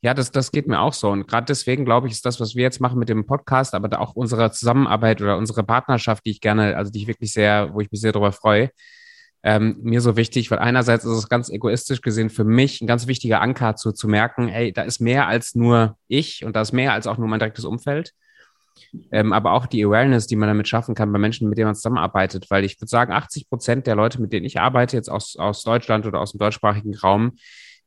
[0.00, 1.10] Ja, das, das geht mir auch so.
[1.10, 4.00] Und gerade deswegen glaube ich, ist das, was wir jetzt machen mit dem Podcast, aber
[4.00, 7.80] auch unsere Zusammenarbeit oder unsere Partnerschaft, die ich gerne, also die ich wirklich sehr, wo
[7.80, 8.70] ich mich sehr darüber freue,
[9.42, 13.06] ähm, mir so wichtig, weil einerseits ist es ganz egoistisch gesehen für mich ein ganz
[13.06, 16.72] wichtiger Anker zu, zu merken, hey, da ist mehr als nur ich und da ist
[16.72, 18.12] mehr als auch nur mein direktes Umfeld.
[19.10, 21.74] Ähm, aber auch die Awareness, die man damit schaffen kann bei Menschen, mit denen man
[21.74, 25.36] zusammenarbeitet, weil ich würde sagen, 80 Prozent der Leute, mit denen ich arbeite, jetzt aus,
[25.36, 27.36] aus Deutschland oder aus dem deutschsprachigen Raum,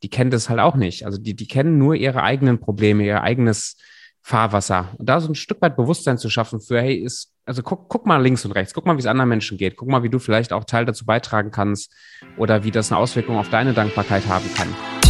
[0.04, 1.06] die kennen das halt auch nicht.
[1.06, 3.78] Also die, die kennen nur ihre eigenen Probleme, ihr eigenes
[4.22, 4.90] Fahrwasser.
[4.98, 8.06] Und da so ein Stück weit Bewusstsein zu schaffen für, hey, ist, also guck, guck
[8.06, 10.20] mal links und rechts, guck mal, wie es anderen Menschen geht, guck mal, wie du
[10.20, 11.94] vielleicht auch Teil dazu beitragen kannst
[12.38, 15.01] oder wie das eine Auswirkung auf deine Dankbarkeit haben kann.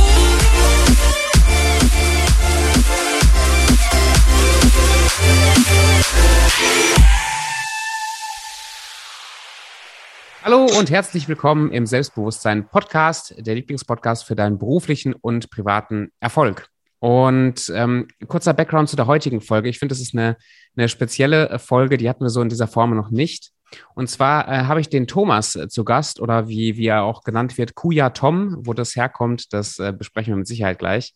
[10.44, 16.68] Hallo und herzlich willkommen im Selbstbewusstsein Podcast, der Lieblingspodcast für deinen beruflichen und privaten Erfolg.
[16.98, 19.70] Und ähm, kurzer Background zu der heutigen Folge.
[19.70, 20.38] Ich finde, das ist eine,
[20.76, 23.52] eine spezielle Folge, die hatten wir so in dieser Form noch nicht.
[23.94, 27.24] Und zwar äh, habe ich den Thomas äh, zu Gast oder wie, wie er auch
[27.24, 28.58] genannt wird, Kuya Tom.
[28.66, 31.14] Wo das herkommt, das äh, besprechen wir mit Sicherheit gleich.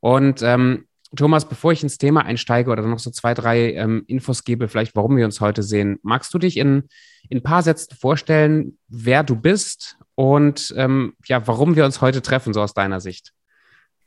[0.00, 4.44] Und ähm, Thomas, bevor ich ins Thema einsteige oder noch so zwei, drei ähm, Infos
[4.44, 6.88] gebe, vielleicht warum wir uns heute sehen, magst du dich in,
[7.28, 12.22] in ein paar Sätzen vorstellen, wer du bist und ähm, ja, warum wir uns heute
[12.22, 13.32] treffen, so aus deiner Sicht?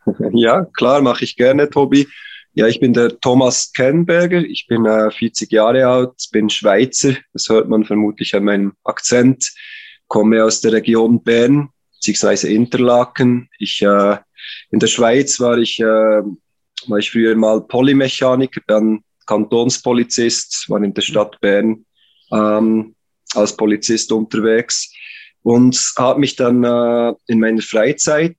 [0.33, 2.07] Ja, klar, mache ich gerne, Tobi.
[2.53, 7.49] Ja, ich bin der Thomas Kernberger, ich bin äh, 40 Jahre alt, bin Schweizer, das
[7.49, 9.51] hört man vermutlich an meinem Akzent,
[10.07, 13.49] komme aus der Region Bern, beziehungsweise Interlaken.
[13.57, 14.17] Ich, äh,
[14.69, 16.21] in der Schweiz war ich äh,
[16.89, 21.85] war ich früher mal Polymechaniker, dann Kantonspolizist, war in der Stadt Bern
[22.31, 22.95] ähm,
[23.35, 24.91] als Polizist unterwegs
[25.43, 28.37] und habe mich dann äh, in meiner Freizeit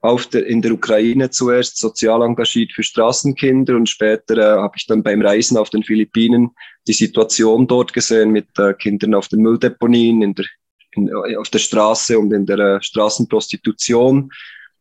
[0.00, 4.86] auf der, in der Ukraine zuerst sozial engagiert für Straßenkinder und später äh, habe ich
[4.86, 6.50] dann beim Reisen auf den Philippinen
[6.88, 10.46] die Situation dort gesehen mit äh, Kindern auf den Mülldeponien, in der,
[10.92, 14.30] in, äh, auf der Straße und in der äh, Straßenprostitution.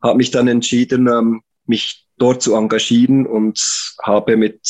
[0.01, 3.59] Habe mich dann entschieden, ähm, mich dort zu engagieren und
[4.03, 4.61] habe mit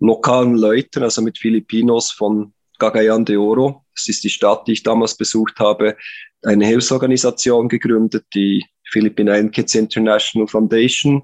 [0.00, 4.82] lokalen Leuten, also mit Filipinos von Cagayan de Oro, das ist die Stadt, die ich
[4.82, 5.96] damals besucht habe,
[6.42, 11.22] eine Hilfsorganisation gegründet, die Philippine Kids International Foundation.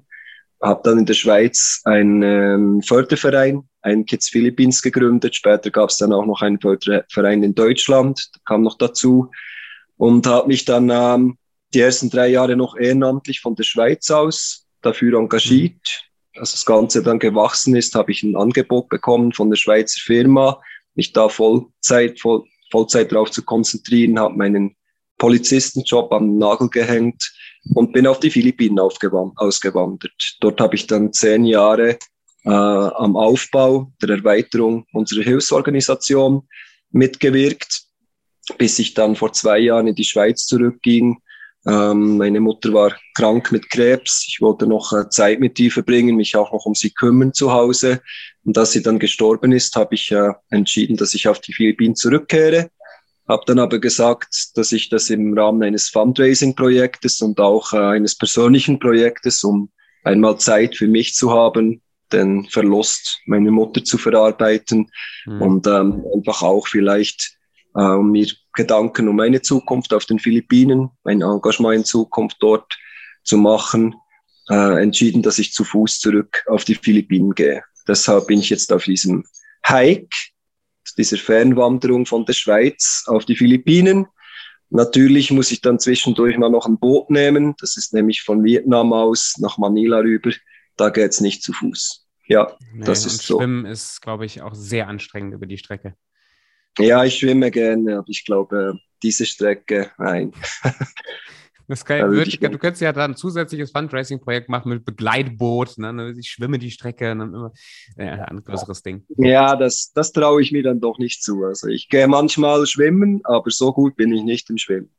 [0.61, 5.35] Habe dann in der Schweiz einen Förderverein, ein Kids Philippines gegründet.
[5.35, 9.31] Später gab es dann auch noch einen Förderverein in Deutschland, kam noch dazu.
[9.97, 11.37] Und habe mich dann ähm,
[11.73, 16.09] die ersten drei Jahre noch ehrenamtlich von der Schweiz aus dafür engagiert.
[16.35, 20.61] Als das Ganze dann gewachsen ist, habe ich ein Angebot bekommen von der Schweizer Firma,
[20.95, 24.75] mich da Vollzeit, Voll, Vollzeit drauf zu konzentrieren, habe meinen
[25.17, 27.31] Polizistenjob am Nagel gehängt
[27.75, 30.37] und bin auf die Philippinen ausgewandert.
[30.39, 31.99] Dort habe ich dann zehn Jahre
[32.43, 36.47] äh, am Aufbau der Erweiterung unserer Hilfsorganisation
[36.89, 37.83] mitgewirkt,
[38.57, 41.21] bis ich dann vor zwei Jahren in die Schweiz zurückging
[41.65, 44.25] ähm, meine Mutter war krank mit Krebs.
[44.27, 47.51] Ich wollte noch äh, Zeit mit ihr verbringen, mich auch noch um sie kümmern zu
[47.51, 48.01] Hause.
[48.43, 51.95] Und als sie dann gestorben ist, habe ich äh, entschieden, dass ich auf die Philippinen
[51.95, 52.71] zurückkehre.
[53.27, 58.17] Habe dann aber gesagt, dass ich das im Rahmen eines Fundraising-Projektes und auch äh, eines
[58.17, 59.69] persönlichen Projektes, um
[60.03, 64.89] einmal Zeit für mich zu haben, den Verlust meiner Mutter zu verarbeiten
[65.25, 65.41] mhm.
[65.41, 67.37] und ähm, einfach auch vielleicht
[67.75, 72.77] äh, um mir Gedanken um meine Zukunft auf den Philippinen, mein Engagement in Zukunft dort
[73.23, 73.95] zu machen,
[74.49, 77.63] äh, entschieden, dass ich zu Fuß zurück auf die Philippinen gehe.
[77.87, 79.23] Deshalb bin ich jetzt auf diesem
[79.65, 80.09] Hike,
[80.97, 84.07] dieser Fernwanderung von der Schweiz auf die Philippinen.
[84.69, 87.55] Natürlich muss ich dann zwischendurch mal noch ein Boot nehmen.
[87.59, 90.31] Das ist nämlich von Vietnam aus nach Manila rüber.
[90.77, 92.07] Da geht's nicht zu Fuß.
[92.27, 93.37] Ja, nee, das ist so.
[93.37, 95.95] Schwimmen ist, glaube ich, auch sehr anstrengend über die Strecke.
[96.79, 100.31] Ja, ich schwimme gerne, aber ich glaube, diese Strecke, nein.
[101.71, 105.77] Das kann, also ich, du könntest ja da ein zusätzliches Fundraising-Projekt machen mit Begleitboot.
[105.77, 106.13] Ne?
[106.19, 107.53] Ich schwimme die Strecke, dann immer
[107.97, 109.05] ja, ein größeres Ding.
[109.15, 111.45] Ja, das, das traue ich mir dann doch nicht zu.
[111.45, 114.89] Also ich gehe manchmal schwimmen, aber so gut bin ich nicht im Schwimmen.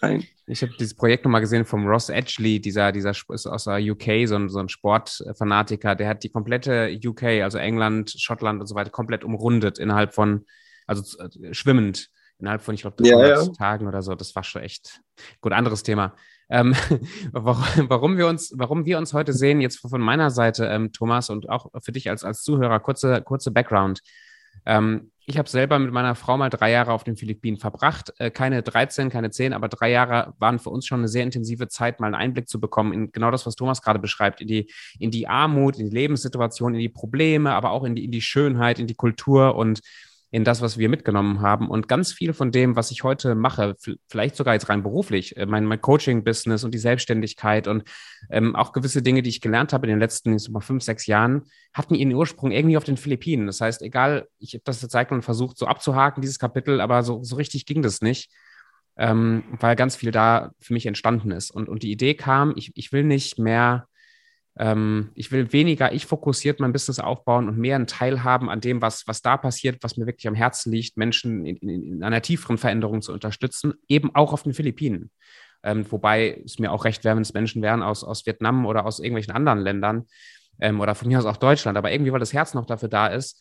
[0.00, 0.24] Nein.
[0.46, 4.28] Ich habe dieses Projekt nochmal gesehen vom Ross Edgley, dieser, dieser ist aus der UK,
[4.28, 8.76] so ein, so ein Sportfanatiker, der hat die komplette UK, also England, Schottland und so
[8.76, 10.44] weiter, komplett umrundet innerhalb von
[10.86, 12.08] also äh, schwimmend
[12.38, 13.52] innerhalb von, ich glaube, 300 ja, ja.
[13.52, 14.14] Tagen oder so.
[14.14, 15.00] Das war schon echt
[15.40, 15.52] gut.
[15.52, 16.14] Anderes Thema.
[16.50, 16.74] Ähm,
[17.32, 21.48] warum, wir uns, warum wir uns heute sehen, jetzt von meiner Seite, ähm, Thomas, und
[21.48, 24.00] auch für dich als, als Zuhörer, kurze, kurze Background.
[24.66, 28.12] Ähm, Ich habe selber mit meiner Frau mal drei Jahre auf den Philippinen verbracht.
[28.18, 31.68] Äh, keine 13, keine 10, aber drei Jahre waren für uns schon eine sehr intensive
[31.68, 34.70] Zeit, mal einen Einblick zu bekommen in genau das, was Thomas gerade beschreibt, in die,
[34.98, 38.20] in die Armut, in die Lebenssituation, in die Probleme, aber auch in die, in die
[38.20, 39.80] Schönheit, in die Kultur und
[40.32, 41.68] in das, was wir mitgenommen haben.
[41.68, 43.76] Und ganz viel von dem, was ich heute mache,
[44.08, 47.84] vielleicht sogar jetzt rein beruflich, äh, mein, mein Coaching-Business und die Selbstständigkeit und
[48.30, 51.06] ähm, auch gewisse Dinge, die ich gelernt habe in den letzten so mal fünf, sechs
[51.06, 51.42] Jahren,
[51.74, 53.46] hatten ihren Ursprung irgendwie auf den Philippinen.
[53.46, 57.22] Das heißt, egal, ich habe das Zeit lang versucht, so abzuhaken, dieses Kapitel, aber so,
[57.22, 58.32] so richtig ging das nicht.
[58.96, 61.50] Ähm, weil ganz viel da für mich entstanden ist.
[61.50, 63.86] Und, und die Idee kam, ich, ich will nicht mehr
[64.58, 68.60] ähm, ich will weniger ich fokussiert mein Business aufbauen und mehr einen Teil haben an
[68.60, 72.02] dem, was, was da passiert, was mir wirklich am Herzen liegt, Menschen in, in, in
[72.02, 75.10] einer tieferen Veränderung zu unterstützen, eben auch auf den Philippinen.
[75.64, 78.84] Ähm, wobei es mir auch recht wäre, wenn es Menschen wären aus, aus Vietnam oder
[78.84, 80.06] aus irgendwelchen anderen Ländern
[80.60, 81.78] ähm, oder von mir aus auch Deutschland.
[81.78, 83.40] Aber irgendwie, weil das Herz noch dafür da ist,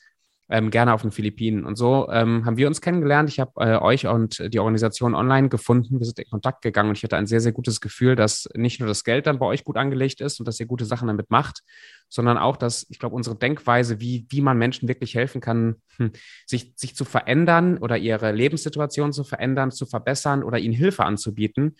[0.51, 1.63] ähm, gerne auf den Philippinen.
[1.63, 3.29] Und so ähm, haben wir uns kennengelernt.
[3.29, 5.97] Ich habe äh, euch und die Organisation online gefunden.
[5.97, 8.81] Wir sind in Kontakt gegangen und ich hatte ein sehr, sehr gutes Gefühl, dass nicht
[8.81, 11.31] nur das Geld dann bei euch gut angelegt ist und dass ihr gute Sachen damit
[11.31, 11.63] macht,
[12.09, 16.11] sondern auch, dass ich glaube, unsere Denkweise, wie, wie man Menschen wirklich helfen kann, hm,
[16.45, 21.77] sich, sich zu verändern oder ihre Lebenssituation zu verändern, zu verbessern oder ihnen Hilfe anzubieten,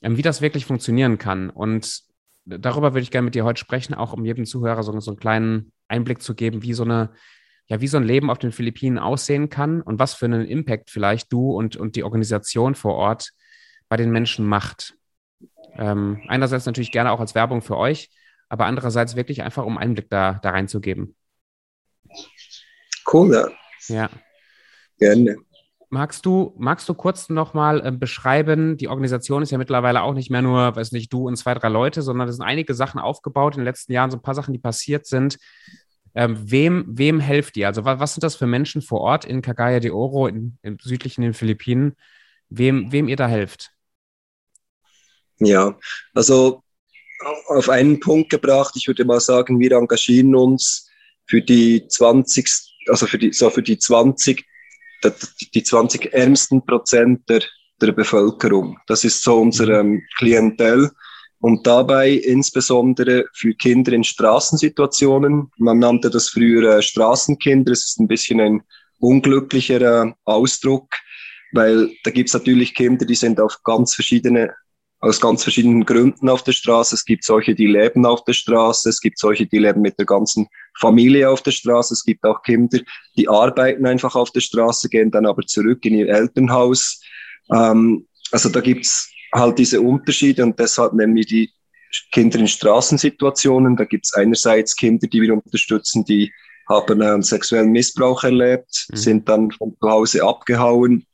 [0.00, 1.50] ähm, wie das wirklich funktionieren kann.
[1.50, 2.02] Und
[2.44, 5.18] darüber würde ich gerne mit dir heute sprechen, auch um jedem Zuhörer so, so einen
[5.18, 7.10] kleinen Einblick zu geben, wie so eine
[7.68, 10.90] ja, wie so ein Leben auf den Philippinen aussehen kann und was für einen Impact
[10.90, 13.30] vielleicht du und, und die Organisation vor Ort
[13.88, 14.94] bei den Menschen macht.
[15.76, 18.10] Ähm, einerseits natürlich gerne auch als Werbung für euch,
[18.48, 21.16] aber andererseits wirklich einfach, um Einblick da, da reinzugeben.
[23.12, 23.52] Cool,
[23.88, 24.08] ja.
[24.98, 25.36] Gerne.
[25.88, 30.30] Magst du, magst du kurz nochmal äh, beschreiben, die Organisation ist ja mittlerweile auch nicht
[30.30, 33.54] mehr nur, weiß nicht, du und zwei, drei Leute, sondern es sind einige Sachen aufgebaut
[33.54, 35.38] in den letzten Jahren, so ein paar Sachen, die passiert sind.
[36.16, 37.66] Ähm, wem, wem helft ihr?
[37.66, 40.78] Also was, was, sind das für Menschen vor Ort in Cagaya de Oro, in, im
[40.80, 41.94] südlichen den Philippinen,
[42.48, 43.70] wem, wem ihr da helft?
[45.38, 45.78] Ja,
[46.14, 46.62] also
[47.48, 50.90] auf einen Punkt gebracht, ich würde mal sagen, wir engagieren uns
[51.26, 52.48] für die 20,
[52.88, 54.42] also für die, so für die 20,
[55.54, 57.42] die 20 ärmsten Prozent der,
[57.82, 58.78] der Bevölkerung.
[58.86, 59.96] Das ist so unser mhm.
[59.96, 60.90] ähm, Klientel
[61.46, 65.52] und dabei insbesondere für Kinder in Straßensituationen.
[65.58, 67.70] Man nannte das früher äh, Straßenkinder.
[67.70, 68.62] Es ist ein bisschen ein
[68.98, 70.88] unglücklicherer Ausdruck,
[71.52, 74.54] weil da gibt's natürlich Kinder, die sind auf ganz verschiedene
[74.98, 76.96] aus ganz verschiedenen Gründen auf der Straße.
[76.96, 78.88] Es gibt solche, die leben auf der Straße.
[78.88, 81.94] Es gibt solche, die leben mit der ganzen Familie auf der Straße.
[81.94, 82.80] Es gibt auch Kinder,
[83.16, 87.00] die arbeiten einfach auf der Straße, gehen dann aber zurück in ihr Elternhaus.
[87.52, 91.50] Ähm, also da gibt's halt diese Unterschiede und deshalb nennen wir die
[92.12, 93.76] Kinder in Straßensituationen.
[93.76, 96.32] Da gibt es einerseits Kinder, die wir unterstützen, die
[96.68, 98.96] haben einen sexuellen Missbrauch erlebt, mhm.
[98.96, 101.06] sind dann von zu Hause abgehauen,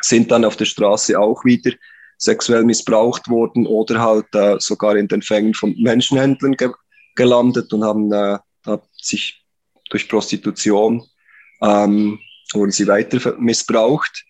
[0.00, 1.72] sind dann auf der Straße auch wieder
[2.18, 6.70] sexuell missbraucht worden oder halt äh, sogar in den Fängen von Menschenhändlern ge
[7.16, 8.38] gelandet und haben äh,
[9.00, 9.44] sich
[9.90, 11.04] durch Prostitution
[11.62, 12.18] ähm,
[12.52, 14.24] wurden sie weiter missbraucht.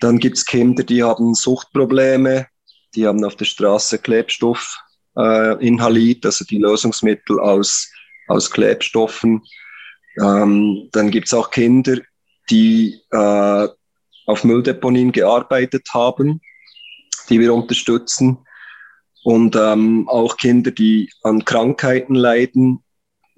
[0.00, 2.46] Dann gibt es Kinder, die haben Suchtprobleme,
[2.94, 4.78] die haben auf der Straße Klebstoff
[5.16, 7.90] äh, inhaliert, also die Lösungsmittel aus,
[8.28, 9.42] aus Klebstoffen.
[10.20, 11.98] Ähm, dann gibt's auch Kinder,
[12.50, 13.68] die äh,
[14.26, 16.40] auf Mülldeponien gearbeitet haben,
[17.28, 18.38] die wir unterstützen.
[19.24, 22.82] Und ähm, auch Kinder, die an Krankheiten leiden.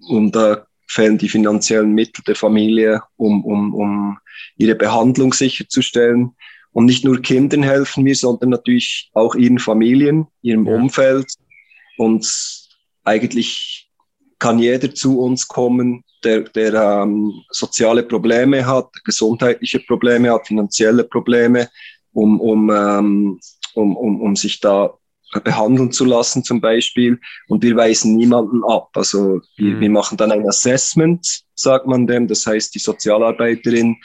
[0.09, 4.19] Und da äh, fehlen die finanziellen Mittel der Familie, um, um, um
[4.57, 6.35] ihre Behandlung sicherzustellen.
[6.75, 10.75] Und nicht nur Kindern helfen wir, sondern natürlich auch ihren Familien, ihrem ja.
[10.75, 11.27] Umfeld.
[11.97, 12.27] Und
[13.05, 13.89] eigentlich
[14.41, 21.05] kann jeder zu uns kommen, der, der ähm, soziale Probleme hat, gesundheitliche Probleme hat, finanzielle
[21.05, 21.69] Probleme,
[22.13, 23.41] um, um, ähm,
[23.75, 24.95] um, um, um sich da
[25.45, 27.21] behandeln zu lassen zum Beispiel.
[27.47, 28.91] Und wir weisen niemanden ab.
[28.95, 29.81] Also wir, mhm.
[29.81, 32.27] wir machen dann ein Assessment, sagt man dem.
[32.27, 33.97] Das heißt, die Sozialarbeiterin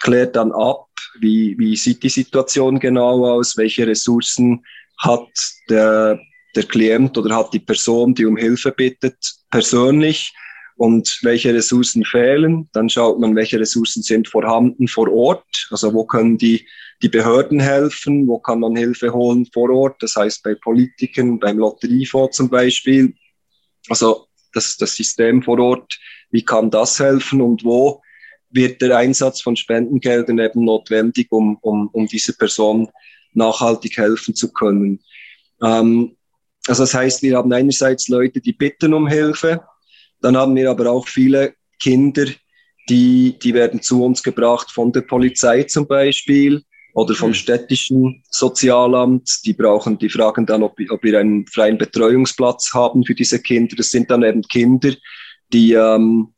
[0.00, 0.85] klärt dann ab,
[1.20, 4.64] wie, wie sieht die Situation genau aus, welche Ressourcen
[4.98, 5.28] hat
[5.68, 6.20] der,
[6.54, 9.16] der Klient oder hat die Person, die um Hilfe bittet,
[9.50, 10.32] persönlich?
[10.78, 12.68] Und welche Ressourcen fehlen.
[12.74, 16.68] Dann schaut man, welche Ressourcen sind vorhanden vor Ort, also wo können die,
[17.00, 21.56] die Behörden helfen, wo kann man Hilfe holen vor Ort, das heißt bei Politikern, beim
[21.58, 23.14] Lotteriefonds zum Beispiel.
[23.88, 25.98] Also das, das System vor Ort,
[26.30, 28.02] wie kann das helfen und wo
[28.56, 32.88] wird der Einsatz von Spendengeldern eben notwendig, um, um, um dieser Person
[33.32, 35.00] nachhaltig helfen zu können.
[35.62, 36.16] Ähm,
[36.66, 39.62] also das heißt, wir haben einerseits Leute, die bitten um Hilfe,
[40.20, 42.26] dann haben wir aber auch viele Kinder,
[42.88, 46.62] die, die werden zu uns gebracht von der Polizei zum Beispiel
[46.94, 47.34] oder vom mhm.
[47.34, 49.40] städtischen Sozialamt.
[49.44, 53.76] Die brauchen, die fragen dann, ob, ob wir einen freien Betreuungsplatz haben für diese Kinder.
[53.76, 54.92] Das sind dann eben Kinder,
[55.52, 56.32] die ähm,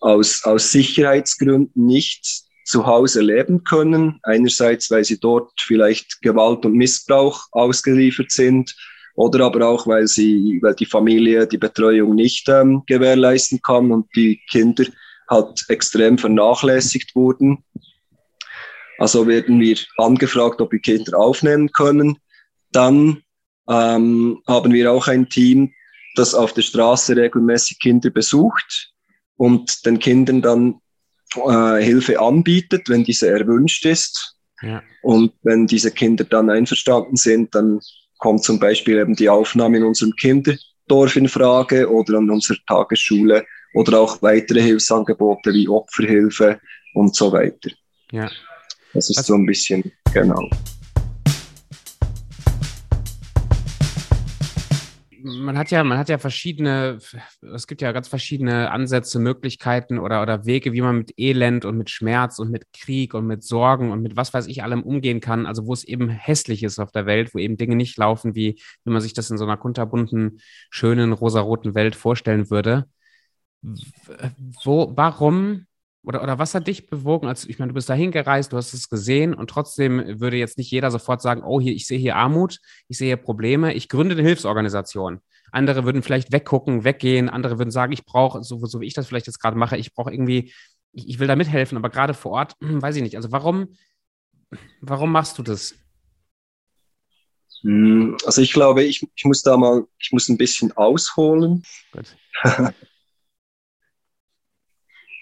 [0.00, 2.26] aus, aus Sicherheitsgründen nicht
[2.64, 4.18] zu Hause leben können.
[4.22, 8.74] Einerseits, weil sie dort vielleicht Gewalt und Missbrauch ausgeliefert sind
[9.14, 14.06] oder aber auch, weil sie, weil die Familie die Betreuung nicht ähm, gewährleisten kann und
[14.14, 14.84] die Kinder
[15.28, 17.64] halt extrem vernachlässigt wurden.
[18.98, 22.18] Also werden wir angefragt, ob wir Kinder aufnehmen können.
[22.72, 23.22] Dann
[23.68, 25.72] ähm, haben wir auch ein Team,
[26.16, 28.92] das auf der Straße regelmäßig Kinder besucht
[29.40, 30.80] und den Kindern dann
[31.34, 34.36] äh, Hilfe anbietet, wenn diese erwünscht ist.
[34.60, 34.82] Ja.
[35.00, 37.80] Und wenn diese Kinder dann einverstanden sind, dann
[38.18, 43.46] kommt zum Beispiel eben die Aufnahme in unserem Kinderdorf in Frage oder an unserer Tagesschule
[43.72, 46.60] oder auch weitere Hilfsangebote wie Opferhilfe
[46.92, 47.70] und so weiter.
[48.12, 48.30] Ja.
[48.92, 50.50] Das ist also, so ein bisschen, genau.
[55.40, 56.98] Man hat ja, man hat ja verschiedene,
[57.54, 61.76] es gibt ja ganz verschiedene Ansätze, Möglichkeiten oder, oder Wege, wie man mit Elend und
[61.76, 65.20] mit Schmerz und mit Krieg und mit Sorgen und mit was weiß ich allem umgehen
[65.20, 65.46] kann.
[65.46, 68.60] Also wo es eben hässlich ist auf der Welt, wo eben Dinge nicht laufen, wie,
[68.84, 72.86] wie man sich das in so einer kunterbunten, schönen, rosaroten Welt vorstellen würde.
[73.62, 75.66] Wo, warum
[76.02, 78.72] oder, oder was hat dich bewogen, als ich meine, du bist dahin gereist, du hast
[78.72, 82.16] es gesehen und trotzdem würde jetzt nicht jeder sofort sagen, oh, hier, ich sehe hier
[82.16, 85.20] Armut, ich sehe hier Probleme, ich gründe eine Hilfsorganisation.
[85.52, 89.08] Andere würden vielleicht weggucken, weggehen, andere würden sagen, ich brauche, so, so wie ich das
[89.08, 90.52] vielleicht jetzt gerade mache, ich brauche irgendwie,
[90.92, 93.16] ich, ich, will da mithelfen, aber gerade vor Ort, weiß ich nicht.
[93.16, 93.74] Also warum,
[94.80, 95.74] warum machst du das?
[97.62, 101.62] Hm, also ich glaube, ich, ich muss da mal, ich muss ein bisschen ausholen.
[101.92, 102.16] Gut.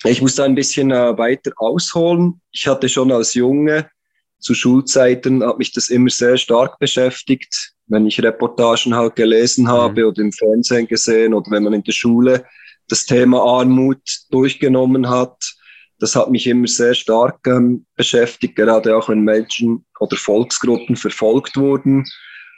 [0.04, 2.40] Ich muss da ein bisschen äh, weiter ausholen.
[2.52, 3.90] Ich hatte schon als Junge
[4.38, 7.72] zu Schulzeiten, hat mich das immer sehr stark beschäftigt.
[7.86, 9.68] Wenn ich Reportagen halt gelesen mhm.
[9.68, 10.08] habe mhm.
[10.08, 12.44] oder im Fernsehen gesehen oder wenn man in der Schule
[12.88, 14.00] das Thema Armut
[14.30, 15.54] durchgenommen hat,
[15.98, 21.56] das hat mich immer sehr stark ähm, beschäftigt, gerade auch wenn Menschen oder Volksgruppen verfolgt
[21.56, 22.04] wurden,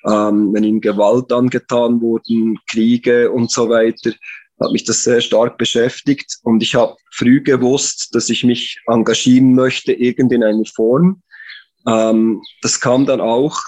[0.06, 4.12] ähm, wenn ihnen Gewalt angetan wurden, Kriege und so weiter
[4.60, 9.54] hat mich das sehr stark beschäftigt und ich habe früh gewusst, dass ich mich engagieren
[9.54, 11.22] möchte, irgend in einer Form.
[11.86, 13.58] Ähm, das kam dann auch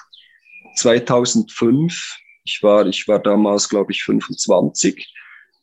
[0.77, 2.19] 2005.
[2.45, 5.13] Ich war, ich war damals, glaube ich, 25.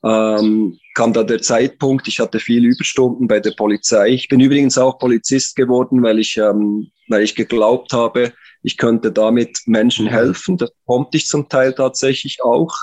[0.01, 4.09] Ähm, kam da der Zeitpunkt, ich hatte viele Überstunden bei der Polizei.
[4.09, 8.33] Ich bin übrigens auch Polizist geworden, weil ich, ähm, weil ich geglaubt habe,
[8.63, 10.57] ich könnte damit Menschen helfen.
[10.57, 12.74] Das konnte ich zum Teil tatsächlich auch,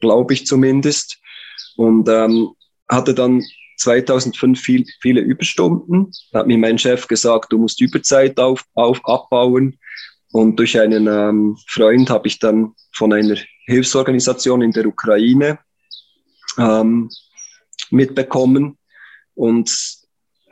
[0.00, 1.18] glaube ich zumindest
[1.78, 2.50] und ähm,
[2.90, 3.42] hatte dann
[3.76, 6.10] 2005 viel, viele Überstunden.
[6.32, 9.78] Da hat mir mein Chef gesagt, du musst Überzeit auf, auf, abbauen.
[10.32, 15.60] Und durch einen ähm, Freund habe ich dann von einer Hilfsorganisation in der Ukraine
[16.58, 17.08] ähm,
[17.90, 18.76] mitbekommen
[19.34, 19.70] und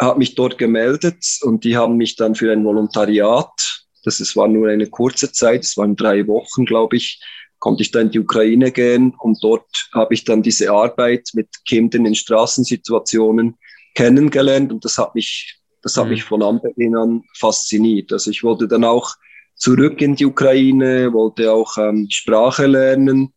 [0.01, 4.47] habe mich dort gemeldet und die haben mich dann für ein Volontariat, das ist, war
[4.47, 7.21] nur eine kurze Zeit, es waren drei Wochen, glaube ich,
[7.67, 11.49] konnte ich dann in die Ukraine gehen und dort habe ich dann diese Arbeit mit
[11.67, 13.57] Kindern in Straßensituationen
[13.97, 16.11] kennengelernt und das hat mich, das hat mhm.
[16.11, 18.13] mich von Anbeginn an fasziniert.
[18.13, 19.17] Also ich wollte dann auch
[19.57, 23.35] zurück in die Ukraine, wollte auch ähm, Sprache lernen.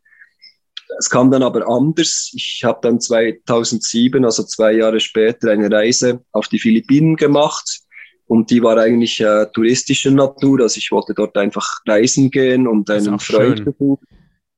[1.00, 2.30] Es kam dann aber anders.
[2.36, 7.82] Ich habe dann 2007, also zwei Jahre später, eine Reise auf die Philippinen gemacht
[8.30, 10.62] und die war eigentlich äh, touristischer Natur.
[10.62, 14.06] Also ich wollte dort einfach reisen gehen und einen Freund besuchen.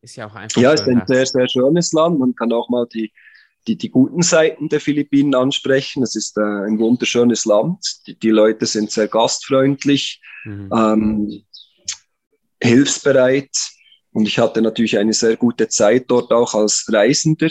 [0.01, 0.61] Ist ja auch einfach.
[0.61, 2.19] Ja, es ist ein sehr, sehr schönes Land.
[2.19, 3.13] Man kann auch mal die,
[3.67, 6.03] die, die guten Seiten der Philippinen ansprechen.
[6.03, 7.79] Es ist äh, ein wunderschönes Land.
[8.07, 10.69] Die, die Leute sind sehr gastfreundlich, mhm.
[10.75, 11.43] ähm,
[12.61, 13.55] hilfsbereit.
[14.11, 17.47] Und ich hatte natürlich eine sehr gute Zeit dort auch als Reisender.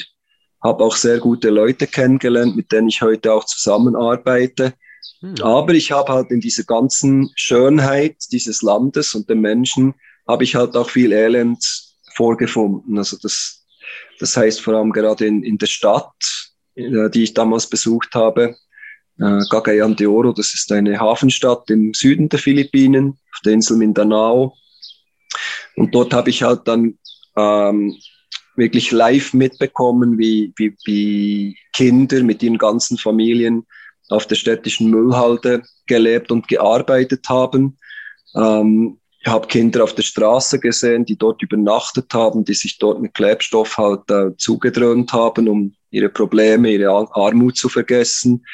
[0.62, 4.74] Habe auch sehr gute Leute kennengelernt, mit denen ich heute auch zusammenarbeite.
[5.20, 5.34] Hm.
[5.42, 9.94] Aber ich habe halt in dieser ganzen Schönheit dieses Landes und den Menschen,
[10.26, 11.64] habe ich halt auch viel Elend
[12.14, 12.96] vorgefunden.
[12.98, 13.66] Also das,
[14.18, 16.14] das heißt vor allem gerade in, in der Stadt,
[16.74, 18.56] äh, die ich damals besucht habe,
[19.18, 23.76] äh, Cagayan de Oro, das ist eine Hafenstadt im Süden der Philippinen, auf der Insel
[23.76, 24.54] Mindanao.
[25.76, 26.98] Und dort habe ich halt dann
[27.36, 27.96] ähm,
[28.56, 33.66] wirklich live mitbekommen, wie, wie, wie Kinder mit ihren ganzen Familien
[34.10, 37.78] auf der städtischen Müllhalde gelebt und gearbeitet haben.
[38.34, 43.02] Ähm, ich habe Kinder auf der Straße gesehen, die dort übernachtet haben, die sich dort
[43.02, 48.44] mit Klebstoff halt äh, zugedröhnt haben, um ihre Probleme, ihre Armut zu vergessen.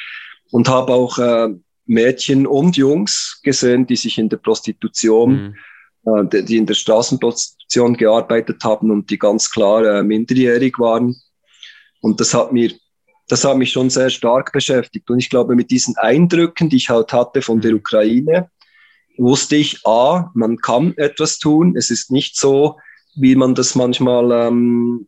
[0.51, 1.49] und habe auch äh,
[1.85, 5.55] Mädchen und Jungs gesehen, die sich in der Prostitution,
[6.03, 6.29] mhm.
[6.29, 11.15] äh, die in der Straßenprostitution gearbeitet haben und die ganz klar äh, minderjährig waren.
[12.01, 12.71] Und das hat mir,
[13.27, 15.09] das hat mich schon sehr stark beschäftigt.
[15.09, 17.77] Und ich glaube, mit diesen Eindrücken, die ich halt hatte von der mhm.
[17.77, 18.49] Ukraine,
[19.17, 21.75] wusste ich, a, man kann etwas tun.
[21.75, 22.77] Es ist nicht so,
[23.15, 25.07] wie man das manchmal ähm,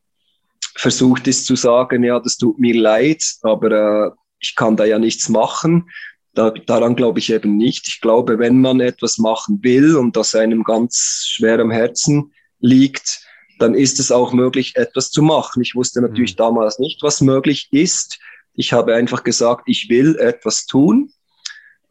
[0.76, 3.72] versucht ist zu sagen, ja, das tut mir leid, aber
[4.08, 5.90] äh, ich kann da ja nichts machen.
[6.34, 7.88] Da, daran glaube ich eben nicht.
[7.88, 13.26] Ich glaube, wenn man etwas machen will und das einem ganz schwer am Herzen liegt,
[13.60, 15.62] dann ist es auch möglich, etwas zu machen.
[15.62, 16.38] Ich wusste natürlich mhm.
[16.38, 18.20] damals nicht, was möglich ist.
[18.54, 21.12] Ich habe einfach gesagt, ich will etwas tun.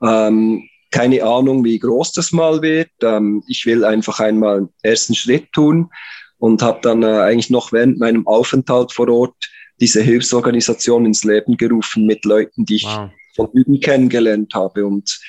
[0.02, 2.90] Ähm, keine Ahnung, wie groß das mal wird.
[3.02, 5.90] Ähm, ich will einfach einmal einen ersten Schritt tun
[6.38, 9.36] und habe dann äh, eigentlich noch während meinem Aufenthalt vor Ort
[9.80, 13.10] diese Hilfsorganisation ins Leben gerufen mit Leuten, die ich wow.
[13.36, 14.86] von Üben kennengelernt habe.
[14.86, 15.20] Und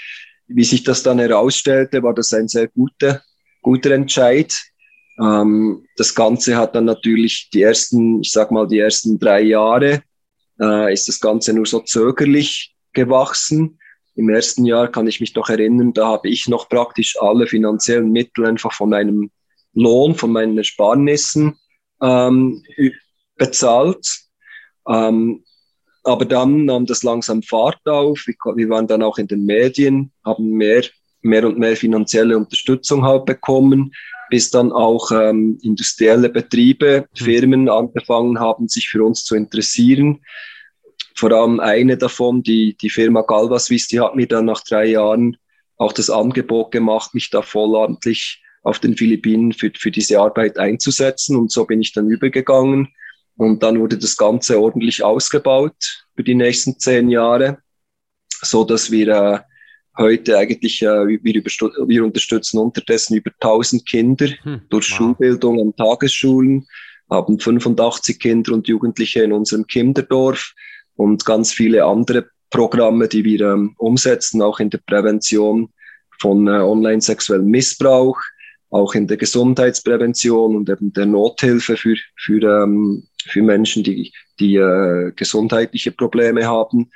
[0.47, 3.21] wie sich das dann herausstellte, war das ein sehr guter,
[3.61, 4.53] guter Entscheid.
[5.21, 10.03] Ähm, das Ganze hat dann natürlich die ersten, ich sag mal, die ersten drei Jahre,
[10.59, 13.79] äh, ist das Ganze nur so zögerlich gewachsen.
[14.15, 18.11] Im ersten Jahr kann ich mich noch erinnern, da habe ich noch praktisch alle finanziellen
[18.11, 19.31] Mittel einfach von einem
[19.73, 21.57] Lohn, von meinen Ersparnissen
[22.01, 22.63] ähm,
[23.35, 24.05] bezahlt.
[24.87, 25.43] Ähm,
[26.03, 28.25] aber dann nahm das langsam Fahrt auf.
[28.25, 30.83] Wir, wir, waren dann auch in den Medien, haben mehr,
[31.21, 33.93] mehr und mehr finanzielle Unterstützung halt bekommen,
[34.29, 37.25] bis dann auch ähm, industrielle Betriebe, hm.
[37.25, 40.21] Firmen angefangen haben, sich für uns zu interessieren.
[41.15, 45.37] Vor allem eine davon, die, die Firma Galvaswiss, die hat mir dann nach drei Jahren
[45.77, 51.35] auch das Angebot gemacht, mich da vollamtlich auf den Philippinen für, für diese Arbeit einzusetzen.
[51.35, 52.89] Und so bin ich dann übergegangen
[53.37, 57.59] und dann wurde das Ganze ordentlich ausgebaut für die nächsten zehn Jahre,
[58.41, 59.39] so dass wir äh,
[59.99, 64.97] heute eigentlich, äh, wir, wir unterstützen unterdessen über 1000 Kinder hm, durch wow.
[64.97, 66.65] Schulbildung an Tagesschulen,
[67.09, 70.53] haben 85 Kinder und Jugendliche in unserem Kinderdorf
[70.95, 75.69] und ganz viele andere Programme, die wir ähm, umsetzen, auch in der Prävention
[76.19, 78.19] von äh, online-sexuellem Missbrauch,
[78.71, 84.55] auch in der Gesundheitsprävention und eben der Nothilfe für, für ähm, für Menschen, die, die
[84.55, 86.91] äh, gesundheitliche Probleme haben.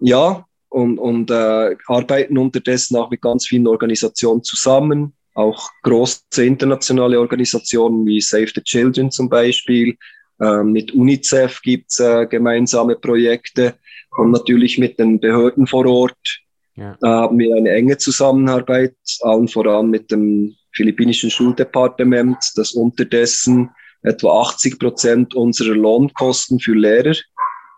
[0.00, 0.46] Ja,
[0.76, 8.06] und, und äh, arbeiten unterdessen auch mit ganz vielen Organisationen zusammen, auch große internationale Organisationen
[8.06, 9.96] wie Save the Children zum Beispiel.
[10.40, 13.74] Äh, mit UNICEF gibt's äh, gemeinsame Projekte
[14.18, 16.96] und natürlich mit den Behörden vor Ort ja.
[17.00, 23.70] Da haben wir eine enge Zusammenarbeit, allen voran mit dem philippinischen Schuldepartement, das unterdessen
[24.02, 27.16] etwa 80 Prozent unserer Lohnkosten für Lehrer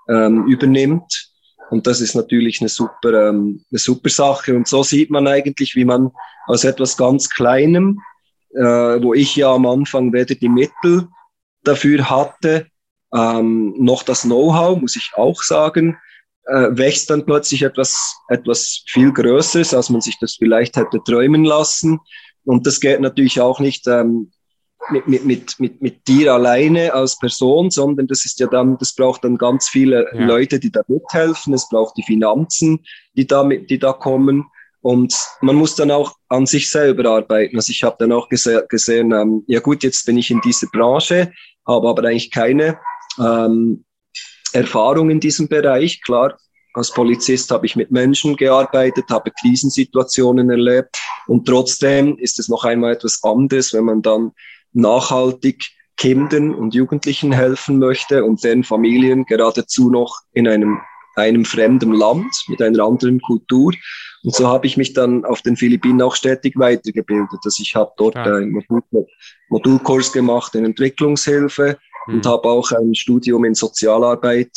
[0.08, 1.27] ähm, übernimmt.
[1.70, 4.54] Und das ist natürlich eine super, ähm, eine super Sache.
[4.54, 6.10] Und so sieht man eigentlich, wie man
[6.46, 8.00] aus etwas ganz Kleinem,
[8.54, 8.62] äh,
[9.02, 11.08] wo ich ja am Anfang weder die Mittel
[11.64, 12.66] dafür hatte,
[13.14, 15.98] ähm, noch das Know-how, muss ich auch sagen,
[16.46, 21.44] äh, wächst dann plötzlich etwas, etwas viel Größeres, als man sich das vielleicht hätte träumen
[21.44, 22.00] lassen.
[22.44, 24.32] Und das geht natürlich auch nicht ähm,
[24.90, 28.94] mit, mit, mit, mit, mit dir alleine als Person, sondern das ist ja dann, das
[28.94, 30.26] braucht dann ganz viele ja.
[30.26, 31.54] Leute, die da mithelfen.
[31.54, 34.44] Es braucht die Finanzen, die da, mit, die da kommen.
[34.80, 37.56] Und man muss dann auch an sich selber arbeiten.
[37.56, 40.68] Also ich habe dann auch gese gesehen, ähm, ja gut, jetzt bin ich in dieser
[40.68, 41.32] Branche,
[41.66, 42.78] habe aber eigentlich keine
[43.18, 43.84] ähm,
[44.52, 46.00] Erfahrung in diesem Bereich.
[46.02, 46.38] Klar,
[46.74, 50.96] als Polizist habe ich mit Menschen gearbeitet, habe Krisensituationen erlebt
[51.26, 54.32] und trotzdem ist es noch einmal etwas anderes, wenn man dann
[54.78, 55.64] nachhaltig
[55.96, 60.78] Kindern und Jugendlichen helfen möchte und deren Familien geradezu noch in einem,
[61.16, 63.72] einem fremden Land mit einer anderen Kultur.
[64.22, 67.40] Und so habe ich mich dann auf den Philippinen auch stetig weitergebildet.
[67.44, 68.22] Also ich habe dort ja.
[68.22, 68.82] einen Modul
[69.48, 72.14] Modulkurs gemacht in Entwicklungshilfe mhm.
[72.14, 74.52] und habe auch ein Studium in Sozialarbeit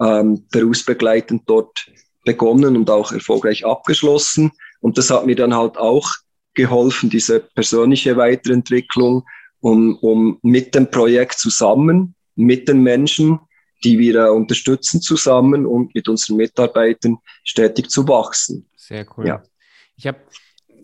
[0.00, 1.86] ähm, berufsbegleitend dort
[2.24, 4.52] begonnen und auch erfolgreich abgeschlossen.
[4.80, 6.08] Und das hat mir dann halt auch
[6.54, 9.24] geholfen, diese persönliche Weiterentwicklung
[9.60, 13.40] um, um mit dem Projekt zusammen, mit den Menschen,
[13.84, 18.68] die wir unterstützen zusammen und mit unseren Mitarbeitern stetig zu wachsen.
[18.76, 19.26] Sehr cool.
[19.26, 19.42] Ja.
[19.96, 20.18] Ich habe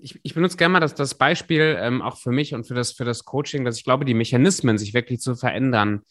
[0.00, 2.92] ich, ich, benutze gerne mal das, das Beispiel ähm, auch für mich und für das,
[2.92, 6.02] für das Coaching, dass ich glaube, die Mechanismen sich wirklich zu verändern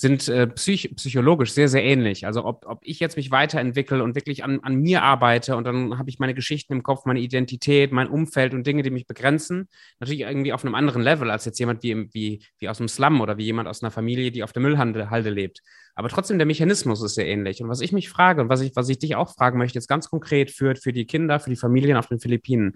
[0.00, 2.24] sind äh, psych psychologisch sehr, sehr ähnlich.
[2.24, 5.98] Also ob, ob ich jetzt mich weiterentwickle und wirklich an, an mir arbeite und dann
[5.98, 9.68] habe ich meine Geschichten im Kopf, meine Identität, mein Umfeld und Dinge, die mich begrenzen,
[9.98, 13.20] natürlich irgendwie auf einem anderen Level als jetzt jemand wie, wie, wie aus einem Slum
[13.20, 15.60] oder wie jemand aus einer Familie, die auf der Müllhalde lebt.
[15.94, 17.62] Aber trotzdem, der Mechanismus ist sehr ähnlich.
[17.62, 19.88] Und was ich mich frage und was ich, was ich dich auch fragen möchte, jetzt
[19.88, 22.74] ganz konkret für, für die Kinder, für die Familien auf den Philippinen.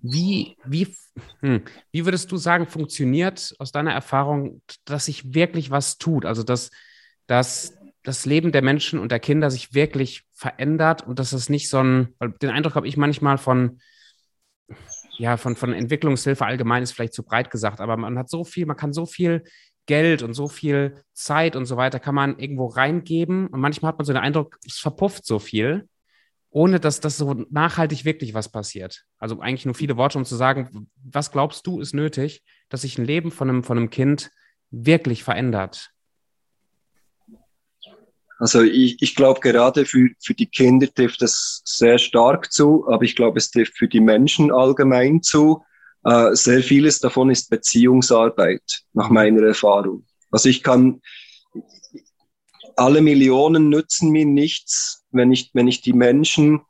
[0.00, 0.94] Wie, wie,
[1.40, 6.24] hm, wie würdest du sagen, funktioniert aus deiner Erfahrung, dass sich wirklich was tut?
[6.24, 6.70] Also, dass,
[7.26, 11.68] dass das Leben der Menschen und der Kinder sich wirklich verändert und dass es nicht
[11.68, 13.80] so ein, weil den Eindruck habe ich manchmal von,
[15.18, 18.66] ja, von, von Entwicklungshilfe allgemein ist vielleicht zu breit gesagt, aber man hat so viel,
[18.66, 19.44] man kann so viel
[19.86, 23.98] Geld und so viel Zeit und so weiter kann man irgendwo reingeben und manchmal hat
[23.98, 25.88] man so den Eindruck, es verpufft so viel
[26.54, 29.04] ohne dass das so nachhaltig wirklich was passiert.
[29.18, 32.96] Also eigentlich nur viele Worte, um zu sagen, was glaubst du ist nötig, dass sich
[32.96, 34.30] ein Leben von einem, von einem Kind
[34.70, 35.90] wirklich verändert?
[38.38, 43.02] Also ich, ich glaube, gerade für, für die Kinder trifft das sehr stark zu, aber
[43.02, 45.64] ich glaube, es trifft für die Menschen allgemein zu.
[46.04, 48.62] Äh, sehr vieles davon ist Beziehungsarbeit,
[48.92, 50.06] nach meiner Erfahrung.
[50.30, 51.00] Also ich kann,
[52.76, 56.60] alle Millionen nützen mir nichts, wenn ich, wenn ich die Menschen,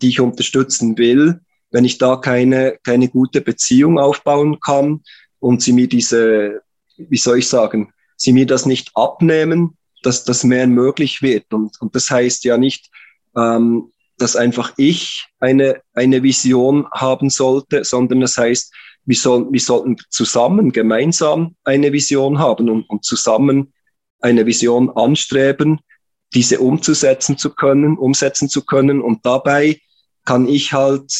[0.00, 5.02] die ich unterstützen will, wenn ich da keine, keine gute Beziehung aufbauen kann
[5.38, 6.62] und sie mir diese,
[6.96, 11.52] wie soll ich sagen, sie mir das nicht abnehmen, dass das mehr möglich wird.
[11.52, 12.90] Und, und das heißt ja nicht,
[13.36, 18.72] ähm, dass einfach ich eine, eine Vision haben sollte, sondern das heißt,
[19.04, 23.72] wir, soll, wir sollten zusammen, gemeinsam eine Vision haben und, und zusammen
[24.20, 25.80] eine Vision anstreben,
[26.34, 29.00] diese umzusetzen zu können, umsetzen zu können.
[29.00, 29.80] Und dabei
[30.24, 31.12] kann ich halt,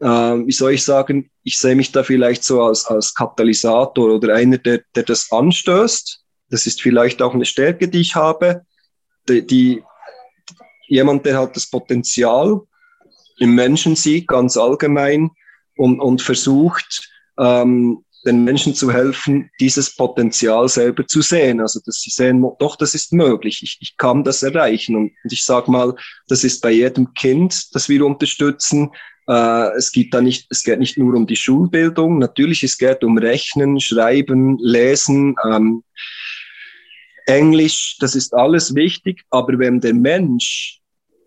[0.00, 4.34] äh, wie soll ich sagen, ich sehe mich da vielleicht so als, als Katalysator oder
[4.34, 6.20] einer, der, der das anstößt.
[6.50, 8.62] Das ist vielleicht auch eine Stärke, die ich habe.
[9.28, 9.82] Die, die,
[10.88, 12.60] jemand, der hat das Potenzial
[13.38, 15.30] im Menschen sieht, ganz allgemein,
[15.76, 21.60] und, und versucht, ähm, den Menschen zu helfen, dieses Potenzial selber zu sehen.
[21.60, 24.96] Also, dass sie sehen, doch, das ist möglich, ich, ich kann das erreichen.
[24.96, 25.94] Und, ich sage mal,
[26.28, 28.90] das ist bei jedem Kind, das wir unterstützen.
[29.28, 32.18] Äh, es geht da nicht, es geht nicht nur um die Schulbildung.
[32.18, 35.82] Natürlich, es geht um Rechnen, Schreiben, Lesen, ähm,
[37.26, 39.22] Englisch, das ist alles wichtig.
[39.30, 40.80] Aber wenn der Mensch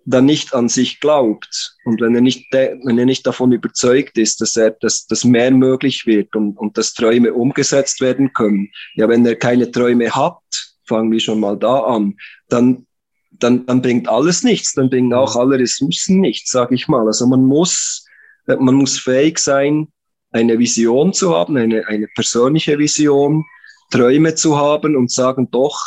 [0.10, 4.42] dann nicht an sich glaubt und wenn er nicht, wenn er nicht davon überzeugt ist,
[4.42, 9.08] dass er, dass, dass mehr möglich wird und, und dass Träume umgesetzt werden können, ja,
[9.08, 10.40] wenn er keine Träume hat,
[10.86, 12.16] fangen wir schon mal da an,
[12.50, 12.88] dann,
[13.32, 17.06] dann, dann bringt alles nichts, dann bringen auch alle Ressourcen nichts, sage ich mal.
[17.06, 18.06] Also man muss,
[18.48, 19.88] man muss fähig sein,
[20.32, 23.46] eine Vision zu haben, eine, eine persönliche Vision,
[23.92, 25.80] Träume zu haben und sagen, doch,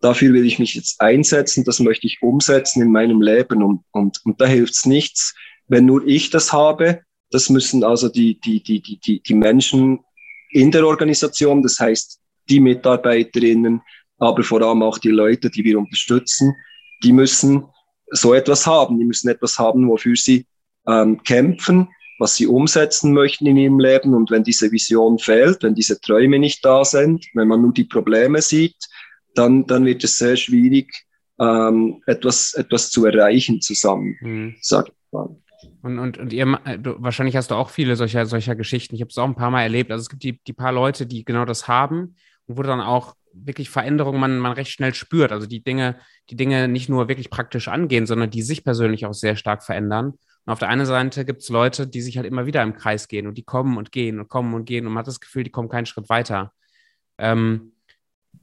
[0.00, 4.20] dafür will ich mich jetzt einsetzen, das möchte ich umsetzen in meinem Leben und, und,
[4.24, 5.34] und da hilft's nichts,
[5.66, 7.00] wenn nur ich das habe.
[7.30, 10.00] Das müssen also die, die, die, die, die, die Menschen
[10.50, 13.82] in der Organisation, das heißt die Mitarbeiterinnen,
[14.18, 16.54] aber vor allem auch die Leute, die wir unterstützen,
[17.04, 17.64] die müssen
[18.10, 18.98] so etwas haben.
[18.98, 20.46] Die müssen etwas haben, wofür sie
[20.86, 24.14] ähm, kämpfen, was sie umsetzen möchten in ihrem Leben.
[24.14, 27.84] Und wenn diese Vision fehlt, wenn diese Träume nicht da sind, wenn man nur die
[27.84, 28.76] Probleme sieht,
[29.38, 30.92] dann, dann wird es sehr schwierig,
[31.40, 34.56] ähm, etwas, etwas zu erreichen zusammen, mhm.
[34.60, 35.36] sag ich mal.
[35.82, 36.46] Und, und, und ihr,
[36.78, 38.94] du, wahrscheinlich hast du auch viele solcher, solcher Geschichten.
[38.94, 39.90] Ich habe es auch ein paar Mal erlebt.
[39.90, 43.14] Also es gibt die, die paar Leute, die genau das haben und wo dann auch
[43.32, 45.32] wirklich Veränderungen man, man recht schnell spürt.
[45.32, 45.96] Also die Dinge,
[46.30, 50.14] die Dinge nicht nur wirklich praktisch angehen, sondern die sich persönlich auch sehr stark verändern.
[50.44, 53.06] Und auf der einen Seite gibt es Leute, die sich halt immer wieder im Kreis
[53.06, 55.44] gehen und die kommen und gehen und kommen und gehen und man hat das Gefühl,
[55.44, 56.52] die kommen keinen Schritt weiter.
[57.18, 57.72] Ähm,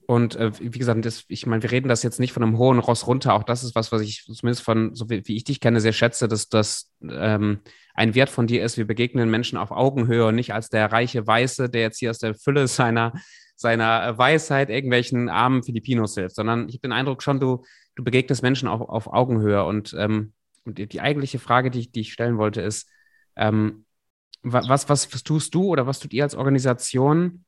[0.08, 2.80] und äh, wie gesagt, das, ich meine, wir reden das jetzt nicht von einem hohen
[2.80, 3.34] Ross runter.
[3.34, 5.94] Auch das ist was, was ich zumindest von, so wie, wie ich dich kenne, sehr
[5.94, 7.60] schätze, dass das ähm,
[7.96, 8.78] ein Wert von dir ist.
[8.78, 12.20] Wir begegnen Menschen auf Augenhöhe und nicht als der reiche Weiße, der jetzt hier aus
[12.20, 13.14] der Fülle seiner,
[13.56, 17.64] seiner Weisheit irgendwelchen armen Filipinos hilft, sondern ich habe den Eindruck schon, du,
[17.96, 19.64] du begegnest Menschen auf, auf Augenhöhe.
[19.64, 20.34] Und, ähm,
[20.66, 22.90] und die, die eigentliche Frage, die ich, die ich stellen wollte, ist,
[23.36, 23.86] ähm,
[24.44, 27.45] was, was, was tust du oder was tut ihr als Organisation,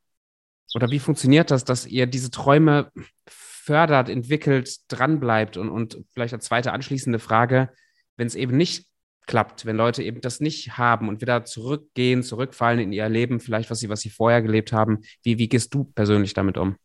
[0.73, 2.91] oder wie funktioniert das, dass ihr diese Träume
[3.27, 5.57] fördert, entwickelt, dranbleibt?
[5.57, 7.69] Und, und vielleicht als zweite anschließende Frage,
[8.15, 8.85] wenn es eben nicht
[9.27, 13.69] klappt, wenn Leute eben das nicht haben und wieder zurückgehen, zurückfallen in ihr Leben, vielleicht
[13.69, 16.77] was sie, was sie vorher gelebt haben, wie, wie gehst du persönlich damit um?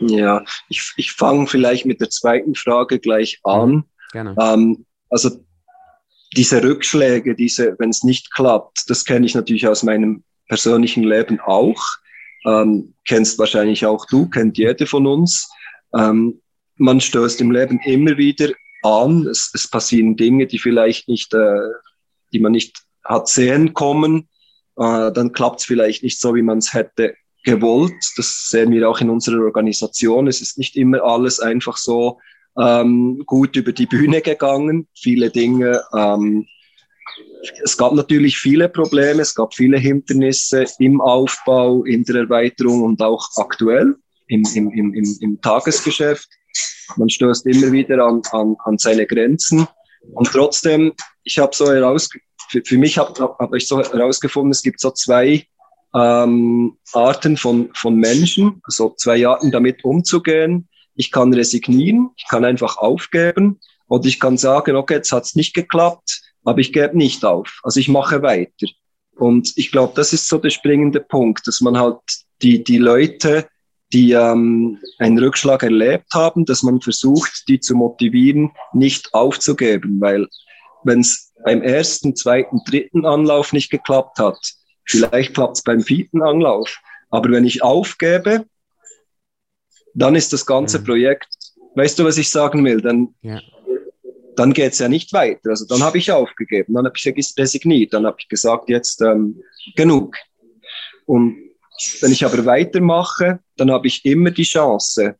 [0.00, 3.70] Ja, ich, ich fange vielleicht mit der zweiten Frage gleich an.
[3.70, 4.36] Mhm, gerne.
[4.40, 5.44] Ähm, also
[6.36, 11.38] diese Rückschläge, diese, wenn es nicht klappt, das kenne ich natürlich aus meinem persönlichen Leben
[11.40, 11.82] auch
[12.46, 15.50] ähm, kennst wahrscheinlich auch du, kennt jede von uns.
[15.94, 16.40] Ähm,
[16.76, 18.50] man stößt im Leben immer wieder
[18.82, 19.26] an.
[19.26, 21.68] Es, es passieren Dinge, die vielleicht nicht, äh,
[22.32, 24.28] die man nicht hat sehen kommen.
[24.76, 27.94] Äh, dann klappt es vielleicht nicht so, wie man es hätte gewollt.
[28.16, 30.26] Das sehen wir auch in unserer Organisation.
[30.26, 32.20] Es ist nicht immer alles einfach so
[32.58, 34.88] ähm, gut über die Bühne gegangen.
[34.94, 35.82] Viele Dinge.
[35.94, 36.46] Ähm,
[37.62, 43.02] es gab natürlich viele Probleme, es gab viele Hindernisse im Aufbau, in der Erweiterung und
[43.02, 43.96] auch aktuell
[44.28, 46.28] im, im, im, im Tagesgeschäft.
[46.96, 49.66] Man stößt immer wieder an, an, an seine Grenzen.
[50.14, 50.92] Und trotzdem,
[51.24, 52.08] ich habe so heraus,
[52.64, 55.46] für, mich habe hab ich so herausgefunden, es gibt so zwei
[55.94, 60.68] ähm, Arten von, von Menschen, also zwei Arten damit umzugehen.
[60.94, 65.54] Ich kann resignieren, ich kann einfach aufgeben und ich kann sagen, okay, jetzt hat's nicht
[65.54, 67.60] geklappt, aber ich gebe nicht auf.
[67.62, 68.66] Also ich mache weiter.
[69.16, 72.00] Und ich glaube, das ist so der springende Punkt, dass man halt
[72.42, 73.46] die, die Leute,
[73.92, 80.26] die ähm, einen Rückschlag erlebt haben, dass man versucht, die zu motivieren, nicht aufzugeben, weil
[80.84, 84.38] wenn es beim ersten, zweiten, dritten Anlauf nicht geklappt hat,
[84.86, 88.46] vielleicht klappt es beim vierten Anlauf, aber wenn ich aufgebe,
[89.94, 90.84] dann ist das ganze mhm.
[90.84, 91.28] Projekt,
[91.74, 93.40] weißt du, was ich sagen will, dann, ja.
[94.36, 95.50] Dann geht es ja nicht weiter.
[95.50, 97.06] Also dann habe ich aufgegeben, dann habe ich
[97.38, 99.42] resigniert, dann habe ich gesagt, jetzt ähm,
[99.76, 100.16] genug.
[101.06, 101.36] Und
[102.00, 105.16] wenn ich aber weitermache, dann habe ich immer die Chance,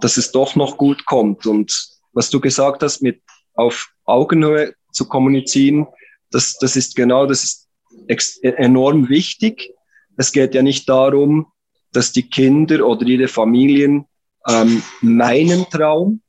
[0.00, 1.46] dass es doch noch gut kommt.
[1.46, 3.22] Und was du gesagt hast, mit
[3.54, 5.86] auf Augenhöhe zu kommunizieren,
[6.30, 7.68] das, das ist genau, das
[8.06, 9.74] ist enorm wichtig.
[10.16, 11.46] Es geht ja nicht darum,
[11.92, 14.04] dass die Kinder oder ihre Familien
[14.46, 16.22] ähm, meinen Traum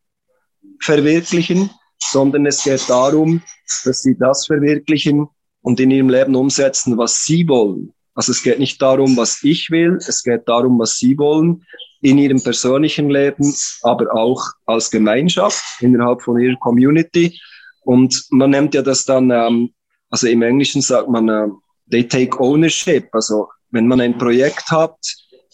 [0.82, 1.70] verwirklichen,
[2.02, 3.42] sondern es geht darum,
[3.86, 5.28] dass sie das verwirklichen
[5.62, 7.94] und in ihrem Leben umsetzen, was sie wollen.
[8.20, 11.66] Also es geht nicht darum, was ich will, es geht darum, was Sie wollen
[12.02, 17.40] in Ihrem persönlichen Leben, aber auch als Gemeinschaft innerhalb von Ihrer Community.
[17.86, 19.74] Und man nennt ja das dann, ähm,
[20.10, 21.48] also im Englischen sagt man, äh,
[21.90, 23.08] they take ownership.
[23.14, 24.98] Also wenn man ein Projekt hat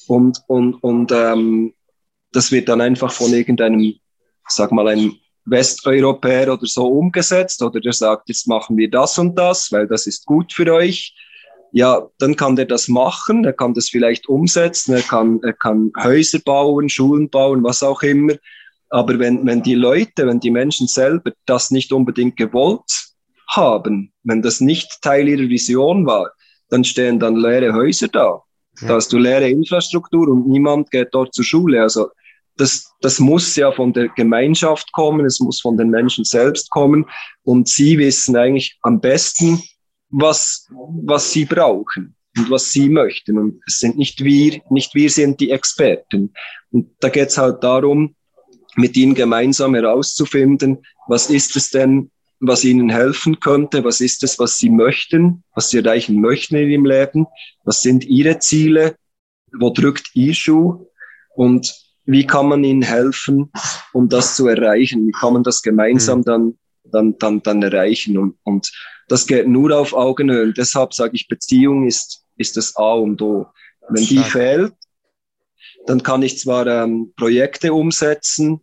[0.08, 1.71] und, und, und ähm,
[2.31, 3.93] das wird dann einfach von irgendeinem,
[4.47, 9.36] sag mal, einem Westeuropäer oder so umgesetzt oder der sagt, jetzt machen wir das und
[9.36, 11.13] das, weil das ist gut für euch
[11.75, 15.91] ja, dann kann der das machen, er kann das vielleicht umsetzen, er kann, er kann
[16.01, 18.36] Häuser bauen, Schulen bauen, was auch immer.
[18.89, 23.12] Aber wenn, wenn die Leute, wenn die Menschen selber das nicht unbedingt gewollt
[23.49, 26.31] haben, wenn das nicht Teil ihrer Vision war,
[26.69, 28.41] dann stehen dann leere Häuser da.
[28.79, 28.88] Ja.
[28.88, 31.81] Da hast du leere Infrastruktur und niemand geht dort zur Schule.
[31.81, 32.08] Also
[32.57, 37.05] das, das muss ja von der Gemeinschaft kommen, es muss von den Menschen selbst kommen.
[37.43, 39.61] Und sie wissen eigentlich am besten,
[40.09, 40.67] was,
[41.03, 43.37] was sie brauchen und was sie möchten.
[43.37, 46.33] Und es sind nicht wir, nicht wir sind die Experten.
[46.71, 48.15] Und da geht es halt darum,
[48.75, 54.37] mit ihnen gemeinsam herauszufinden, was ist es denn, was ihnen helfen könnte, was ist es,
[54.39, 57.27] was sie möchten, was sie erreichen möchten in ihrem Leben,
[57.63, 58.97] was sind ihre Ziele,
[59.57, 60.87] wo drückt ihr Schuh
[61.35, 63.51] und wie kann man ihnen helfen,
[63.93, 66.23] um das zu erreichen, wie kann man das gemeinsam mhm.
[66.23, 68.71] dann, dann, dann, dann erreichen und, und
[69.07, 70.43] das geht nur auf Augenhöhe.
[70.43, 73.47] Und deshalb sage ich, Beziehung ist, ist das A und O.
[73.89, 74.73] Wenn die fehlt,
[75.85, 78.61] dann kann ich zwar ähm, Projekte umsetzen,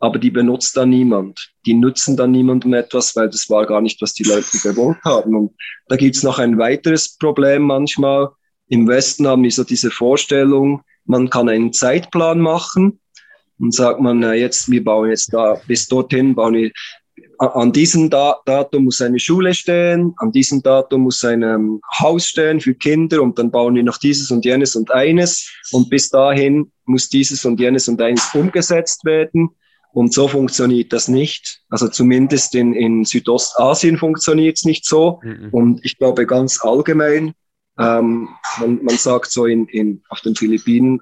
[0.00, 1.52] aber die benutzt dann niemand.
[1.64, 5.36] Die nutzen dann niemandem etwas, weil das war gar nicht, was die Leute gewollt haben.
[5.36, 5.54] Und
[5.88, 8.30] da gibt's noch ein weiteres Problem manchmal.
[8.66, 13.00] Im Westen haben wir so diese Vorstellung, man kann einen Zeitplan machen
[13.58, 16.70] und sagt man, jetzt, wir bauen jetzt da, bis dorthin bauen wir
[17.38, 22.60] an diesem Datum muss eine Schule stehen, an diesem Datum muss ein ähm, Haus stehen
[22.60, 26.72] für Kinder und dann bauen wir noch dieses und jenes und eines und bis dahin
[26.86, 29.50] muss dieses und jenes und eines umgesetzt werden.
[29.92, 31.60] Und so funktioniert das nicht.
[31.70, 35.20] Also zumindest in, in Südostasien funktioniert es nicht so.
[35.22, 35.48] Mhm.
[35.52, 37.32] Und ich glaube ganz allgemein,
[37.78, 41.00] ähm, man, man sagt so in, in, auf den Philippinen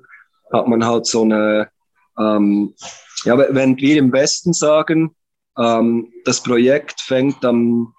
[0.53, 1.71] hat man halt so eine,
[2.19, 2.75] ähm,
[3.25, 5.15] ja, wenn wir im Westen sagen,
[5.59, 7.95] ähm, das Projekt fängt am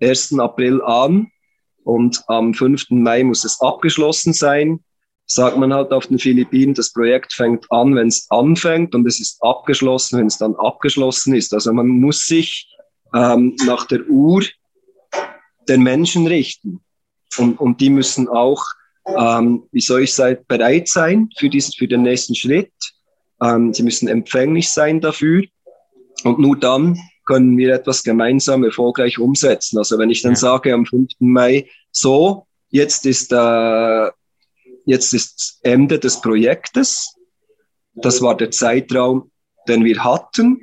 [0.00, 0.38] 1.
[0.38, 1.30] April an
[1.84, 2.90] und am 5.
[2.90, 4.80] Mai muss es abgeschlossen sein.
[5.26, 9.20] Sagt man halt auf den Philippinen, das Projekt fängt an, wenn es anfängt und es
[9.20, 11.54] ist abgeschlossen, wenn es dann abgeschlossen ist.
[11.54, 12.68] Also man muss sich
[13.14, 14.42] ähm, nach der Uhr
[15.68, 16.80] den Menschen richten.
[17.38, 18.64] Und, und die müssen auch,
[19.06, 22.72] ähm, wie soll ich sagen, bereit sein für, diesen, für den nächsten Schritt.
[23.42, 25.42] Ähm, sie müssen empfänglich sein dafür.
[26.24, 29.78] Und nur dann können wir etwas gemeinsam erfolgreich umsetzen.
[29.78, 30.36] Also wenn ich dann ja.
[30.36, 31.12] sage am 5.
[31.20, 34.10] Mai, so, jetzt ist äh,
[34.84, 37.14] jetzt ist Ende des Projektes.
[37.94, 39.30] Das war der Zeitraum,
[39.68, 40.60] den wir hatten.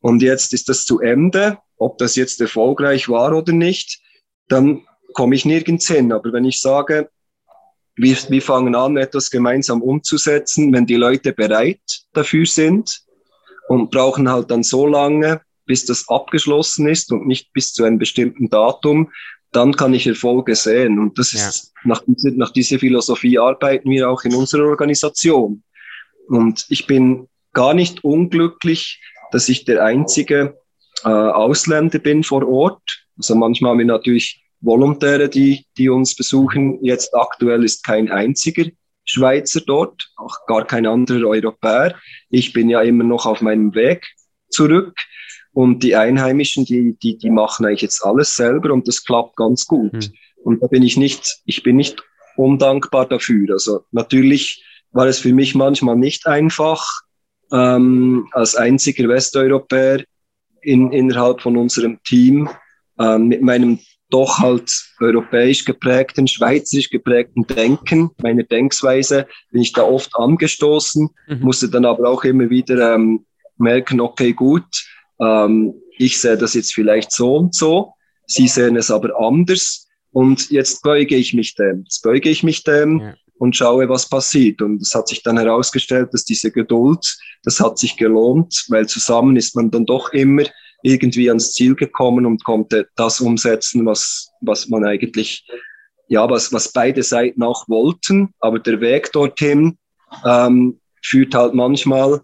[0.00, 1.58] Und jetzt ist das zu Ende.
[1.76, 4.00] Ob das jetzt erfolgreich war oder nicht,
[4.48, 6.12] dann komme ich nirgends hin.
[6.12, 7.10] Aber wenn ich sage,
[7.96, 11.80] wir, wir fangen an, etwas gemeinsam umzusetzen, wenn die Leute bereit
[12.12, 13.00] dafür sind
[13.68, 17.98] und brauchen halt dann so lange, bis das abgeschlossen ist und nicht bis zu einem
[17.98, 19.10] bestimmten Datum,
[19.52, 20.98] dann kann ich Erfolge sehen.
[20.98, 21.90] Und das ist, ja.
[21.90, 25.62] nach, nach dieser Philosophie arbeiten wir auch in unserer Organisation.
[26.28, 29.00] Und ich bin gar nicht unglücklich,
[29.32, 30.58] dass ich der einzige
[31.04, 33.06] äh, Ausländer bin vor Ort.
[33.16, 36.82] Also manchmal haben wir natürlich Volontäre, die, die uns besuchen.
[36.82, 38.64] Jetzt aktuell ist kein einziger
[39.04, 41.94] Schweizer dort, auch gar kein anderer Europäer.
[42.28, 44.06] Ich bin ja immer noch auf meinem Weg
[44.50, 44.94] zurück.
[45.52, 49.66] Und die Einheimischen, die, die, die machen eigentlich jetzt alles selber und das klappt ganz
[49.66, 49.92] gut.
[49.92, 50.12] Mhm.
[50.44, 52.02] Und da bin ich nicht, ich bin nicht
[52.36, 53.52] undankbar dafür.
[53.52, 56.86] Also natürlich war es für mich manchmal nicht einfach,
[57.52, 60.04] ähm, als einziger Westeuropäer
[60.62, 62.48] in, innerhalb von unserem Team
[62.98, 69.82] ähm, mit meinem doch halt europäisch geprägten, schweizerisch geprägten Denken, meiner Denksweise, bin ich da
[69.82, 71.40] oft angestoßen, mhm.
[71.40, 73.26] musste dann aber auch immer wieder ähm,
[73.58, 74.86] merken, okay, gut,
[75.20, 77.94] ähm, ich sehe das jetzt vielleicht so und so,
[78.26, 82.62] Sie sehen es aber anders und jetzt beuge ich mich dem, jetzt beuge ich mich
[82.62, 83.14] dem ja.
[83.38, 84.60] und schaue, was passiert.
[84.60, 89.36] Und es hat sich dann herausgestellt, dass diese Geduld, das hat sich gelohnt, weil zusammen
[89.36, 90.44] ist man dann doch immer
[90.82, 95.46] irgendwie ans Ziel gekommen und konnte das umsetzen, was, was man eigentlich,
[96.08, 98.34] ja, was, was beide Seiten auch wollten.
[98.40, 99.78] Aber der Weg dorthin
[100.24, 102.20] ähm, führt halt manchmal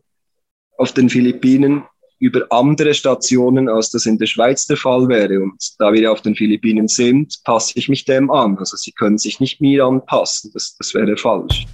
[0.78, 1.84] auf den Philippinen
[2.20, 5.40] über andere Stationen, als das in der Schweiz der Fall wäre.
[5.40, 8.56] Und da wir auf den Philippinen sind, passe ich mich dem an.
[8.58, 10.50] Also sie können sich nicht mir anpassen.
[10.54, 11.66] Das, das wäre falsch.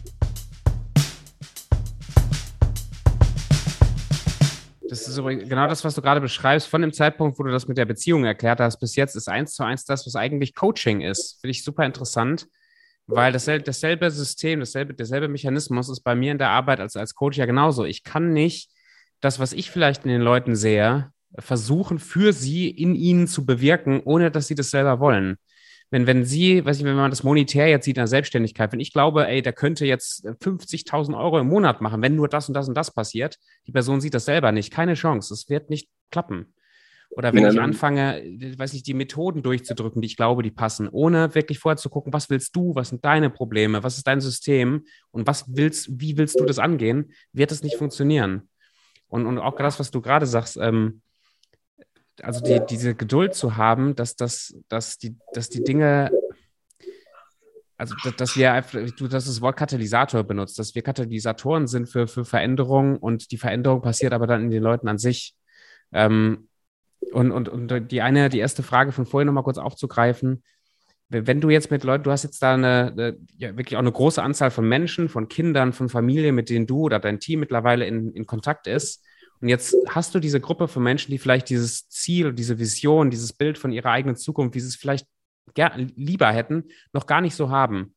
[5.07, 6.69] Das ist genau das, was du gerade beschreibst.
[6.69, 9.55] Von dem Zeitpunkt, wo du das mit der Beziehung erklärt hast, bis jetzt ist eins
[9.55, 11.41] zu eins das, was eigentlich Coaching ist.
[11.41, 12.47] Finde ich super interessant,
[13.07, 17.15] weil dasselbe, dasselbe System, dasselbe, derselbe Mechanismus ist bei mir in der Arbeit als, als
[17.15, 17.85] Coach ja genauso.
[17.85, 18.71] Ich kann nicht
[19.21, 24.01] das, was ich vielleicht in den Leuten sehe, versuchen, für sie in ihnen zu bewirken,
[24.05, 25.39] ohne dass sie das selber wollen
[25.91, 28.81] wenn, wenn sie, weiß ich, wenn man das monetär jetzt sieht in der Selbstständigkeit, wenn
[28.81, 32.55] ich glaube, ey, der könnte jetzt 50.000 Euro im Monat machen, wenn nur das und
[32.55, 35.89] das und das passiert, die Person sieht das selber nicht, keine Chance, es wird nicht
[36.11, 36.55] klappen.
[37.11, 38.23] Oder wenn ja, ich anfange,
[38.57, 42.13] weiß ich, die Methoden durchzudrücken, die ich glaube, die passen, ohne wirklich vorher zu gucken,
[42.13, 46.17] was willst du, was sind deine Probleme, was ist dein System und was willst, wie
[46.17, 48.49] willst du das angehen, wird es nicht funktionieren.
[49.09, 51.03] Und, und auch das, was du gerade sagst, ähm,
[52.23, 56.11] also die, diese Geduld zu haben, dass, dass, dass, die, dass die Dinge,
[57.77, 62.07] also dass wir einfach, du hast das Wort Katalysator benutzt, dass wir Katalysatoren sind für,
[62.07, 65.35] für Veränderung und die Veränderung passiert aber dann in den Leuten an sich.
[65.93, 66.49] Ähm,
[67.13, 70.43] und, und, und die eine, die erste Frage von vorhin nochmal kurz aufzugreifen,
[71.11, 73.91] wenn du jetzt mit Leuten, du hast jetzt da eine, eine, ja, wirklich auch eine
[73.91, 77.85] große Anzahl von Menschen, von Kindern, von Familien, mit denen du oder dein Team mittlerweile
[77.85, 79.05] in, in Kontakt ist.
[79.41, 83.33] Und jetzt hast du diese Gruppe von Menschen, die vielleicht dieses Ziel, diese Vision, dieses
[83.33, 85.07] Bild von ihrer eigenen Zukunft, wie sie es vielleicht
[85.97, 87.95] lieber hätten, noch gar nicht so haben.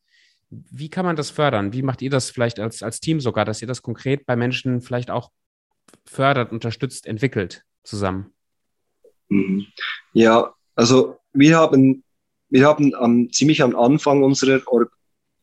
[0.49, 1.73] Wie kann man das fördern?
[1.73, 4.81] Wie macht ihr das vielleicht als, als Team sogar, dass ihr das konkret bei Menschen
[4.81, 5.31] vielleicht auch
[6.05, 8.33] fördert, unterstützt, entwickelt zusammen?
[9.29, 9.65] Mhm.
[10.13, 12.03] Ja, also wir haben,
[12.49, 14.61] wir haben am, ziemlich am Anfang unserer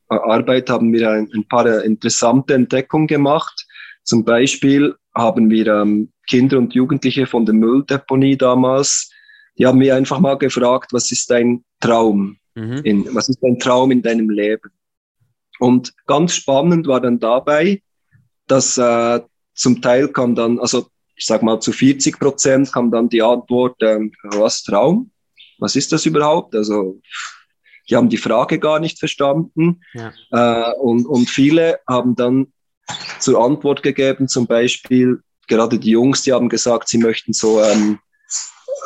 [0.08, 3.66] Arbeit haben wir ein, ein paar interessante Entdeckungen gemacht.
[4.02, 9.10] Zum Beispiel haben wir ähm, Kinder und Jugendliche von der Mülldeponie damals,
[9.58, 12.38] die haben mir einfach mal gefragt, was ist dein Traum?
[12.54, 12.80] Mhm.
[12.84, 14.70] In, was ist dein Traum in deinem Leben?
[15.58, 17.82] Und ganz spannend war dann dabei,
[18.46, 19.20] dass äh,
[19.54, 23.76] zum Teil kam dann, also ich sag mal zu 40 Prozent kam dann die Antwort,
[23.82, 25.10] ähm, was Traum?
[25.58, 26.54] Was ist das überhaupt?
[26.54, 27.00] Also
[27.88, 29.82] die haben die Frage gar nicht verstanden.
[29.92, 30.12] Ja.
[30.30, 32.52] Äh, und, und viele haben dann
[33.18, 34.28] zur Antwort gegeben.
[34.28, 37.98] Zum Beispiel gerade die Jungs, die haben gesagt, sie möchten so ähm,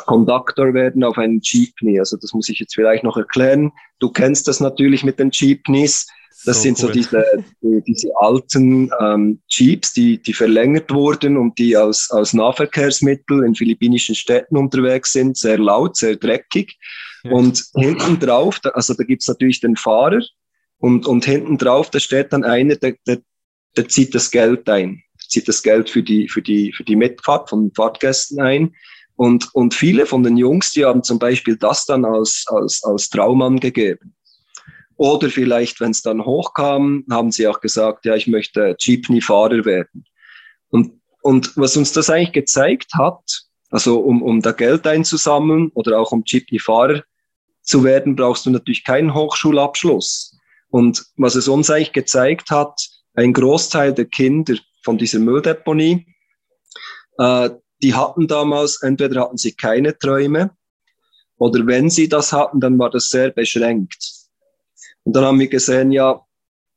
[0.05, 1.99] Conductor werden auf einem Jeepney.
[1.99, 3.71] Also das muss ich jetzt vielleicht noch erklären.
[3.99, 6.07] Du kennst das natürlich mit den Jeepneys.
[6.45, 6.87] Das so sind cool.
[6.87, 7.25] so diese,
[7.61, 13.55] die, diese alten ähm, Jeeps, die, die verlängert wurden und die als, als Nahverkehrsmittel in
[13.55, 15.37] philippinischen Städten unterwegs sind.
[15.37, 16.77] Sehr laut, sehr dreckig.
[17.23, 17.31] Ja.
[17.31, 20.21] Und hinten drauf, also da gibt's natürlich den Fahrer
[20.77, 23.19] und, und hinten drauf, da steht dann einer, der, der
[23.77, 27.49] der zieht das Geld ein, zieht das Geld für die, für die, für die Mitfahrt
[27.49, 28.75] von Fahrtgästen ein.
[29.17, 33.09] Und, und viele von den Jungs, die haben zum Beispiel das dann als, als, als
[33.09, 34.13] Traum angegeben.
[34.97, 40.05] Oder vielleicht, wenn es dann hochkam, haben sie auch gesagt, ja, ich möchte Jeepney-Fahrer werden.
[40.69, 45.99] Und, und was uns das eigentlich gezeigt hat, also um, um da Geld einzusammeln oder
[45.99, 47.03] auch um Jeepney-Fahrer
[47.61, 50.37] zu werden, brauchst du natürlich keinen Hochschulabschluss.
[50.69, 52.79] Und was es uns eigentlich gezeigt hat,
[53.15, 56.05] ein Großteil der Kinder von dieser Mülldeponie,
[57.17, 57.49] äh,
[57.81, 60.51] die hatten damals, entweder hatten sie keine Träume
[61.37, 64.13] oder wenn sie das hatten, dann war das sehr beschränkt.
[65.03, 66.21] Und dann haben wir gesehen, ja,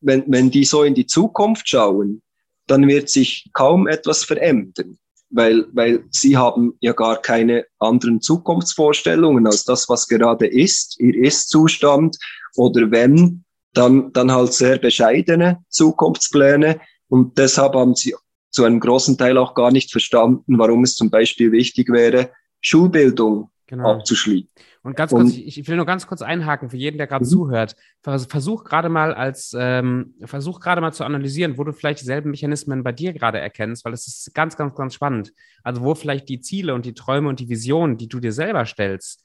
[0.00, 2.22] wenn, wenn die so in die Zukunft schauen,
[2.66, 4.98] dann wird sich kaum etwas verändern
[5.30, 11.14] weil, weil sie haben ja gar keine anderen Zukunftsvorstellungen als das, was gerade ist, ihr
[11.14, 12.16] Ist-Zustand
[12.56, 13.44] oder wenn,
[13.78, 18.14] dann, dann halt sehr bescheidene Zukunftspläne und deshalb haben sie
[18.50, 23.50] zu einem großen Teil auch gar nicht verstanden, warum es zum Beispiel wichtig wäre, Schulbildung
[23.66, 23.92] genau.
[23.92, 24.48] abzuschließen.
[24.82, 27.28] Und ganz kurz, und, ich, will nur ganz kurz einhaken für jeden, der gerade mhm.
[27.28, 27.76] zuhört.
[28.02, 32.82] Versuch gerade mal als, ähm, versuch gerade mal zu analysieren, wo du vielleicht dieselben Mechanismen
[32.82, 35.32] bei dir gerade erkennst, weil es ist ganz, ganz, ganz spannend.
[35.62, 38.64] Also wo vielleicht die Ziele und die Träume und die Visionen, die du dir selber
[38.64, 39.22] stellst,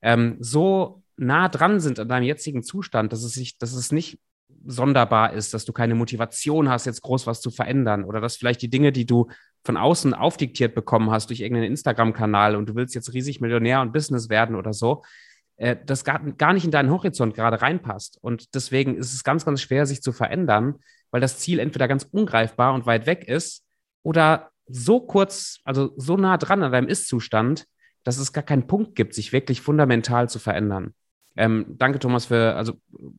[0.00, 4.18] ähm, so nah dran sind an deinem jetzigen Zustand, dass es sich, dass es nicht
[4.66, 8.62] sonderbar ist, dass du keine Motivation hast, jetzt groß was zu verändern oder dass vielleicht
[8.62, 9.28] die Dinge, die du
[9.64, 13.92] von außen aufdiktiert bekommen hast durch irgendeinen Instagram-Kanal und du willst jetzt riesig Millionär und
[13.92, 15.02] Business werden oder so,
[15.56, 18.18] äh, das gar, gar nicht in deinen Horizont gerade reinpasst.
[18.20, 20.76] Und deswegen ist es ganz, ganz schwer, sich zu verändern,
[21.10, 23.64] weil das Ziel entweder ganz ungreifbar und weit weg ist
[24.02, 27.66] oder so kurz, also so nah dran an deinem Ist-Zustand,
[28.02, 30.94] dass es gar keinen Punkt gibt, sich wirklich fundamental zu verändern.
[31.36, 32.74] Ähm, danke, Thomas, für, also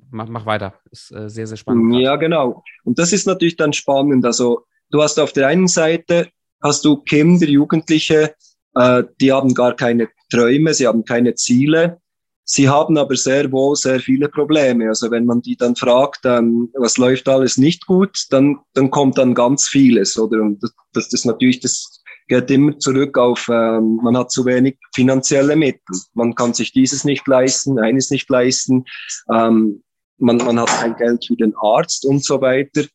[0.09, 0.73] mach, mach weiter.
[0.91, 1.95] Ist äh, sehr, sehr spannend.
[1.95, 2.63] Ja, genau.
[2.83, 4.25] Und das ist natürlich dann spannend.
[4.25, 6.29] Also du hast auf der einen Seite
[6.61, 8.33] hast du Kinder, Jugendliche,
[8.75, 11.99] äh, die haben gar keine Träume, sie haben keine Ziele.
[12.47, 14.87] Sie haben aber sehr wohl sehr viele Probleme.
[14.87, 19.17] Also wenn man die dann fragt, ähm, was läuft alles nicht gut, dann, dann kommt
[19.17, 20.41] dann ganz vieles, oder?
[20.41, 24.77] Und das, das ist natürlich das geht immer zurück auf, ähm, man hat zu wenig
[24.93, 25.81] finanzielle Mittel.
[26.13, 28.85] Man kann sich dieses nicht leisten, eines nicht leisten.
[29.31, 29.83] Ähm,
[30.17, 32.85] man, man hat kein Geld für den Arzt und so weiter.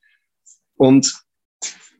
[0.76, 1.12] Und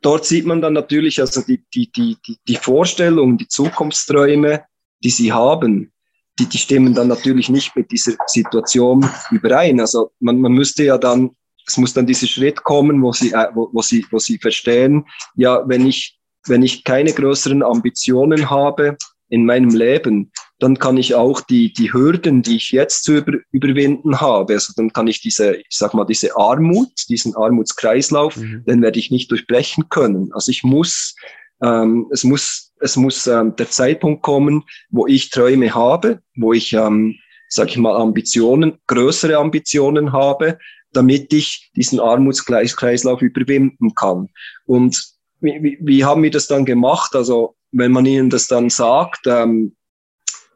[0.03, 2.17] dort sieht man dann natürlich also die, die, die,
[2.49, 4.65] die, Vorstellungen, die Zukunftsträume,
[5.05, 5.93] die sie haben,
[6.39, 9.81] die, die stimmen dann natürlich nicht mit dieser Situation überein.
[9.81, 11.31] Also man, man müsste ja dann,
[11.67, 15.05] es muss dann dieser Schritt kommen, wo sie, äh, wo, wo sie, wo sie verstehen,
[15.37, 18.97] ja, wenn ich wenn ich keine größeren Ambitionen habe
[19.29, 23.39] in meinem Leben, dann kann ich auch die, die Hürden, die ich jetzt zu über,
[23.53, 28.65] überwinden habe, also dann kann ich diese, ich sag mal, diese Armut, diesen Armutskreislauf, mhm.
[28.67, 30.31] den werde ich nicht durchbrechen können.
[30.33, 31.15] Also ich muss,
[31.63, 36.73] ähm, es muss, es muss ähm, der Zeitpunkt kommen, wo ich Träume habe, wo ich,
[36.73, 37.17] ähm,
[37.49, 40.59] sag ich mal, Ambitionen, größere Ambitionen habe,
[40.93, 44.29] damit ich diesen Armutskreislauf überwinden kann.
[44.67, 47.15] Und wie, wie, wie haben wir das dann gemacht?
[47.15, 49.77] Also wenn man ihnen das dann sagt, ähm,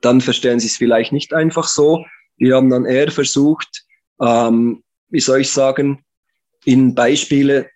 [0.01, 2.05] dann verstehen sie es vielleicht nicht einfach so.
[2.37, 3.85] Wir haben dann eher versucht,
[4.21, 6.05] ähm, wie soll ich sagen,
[6.65, 7.71] ihnen Beispiele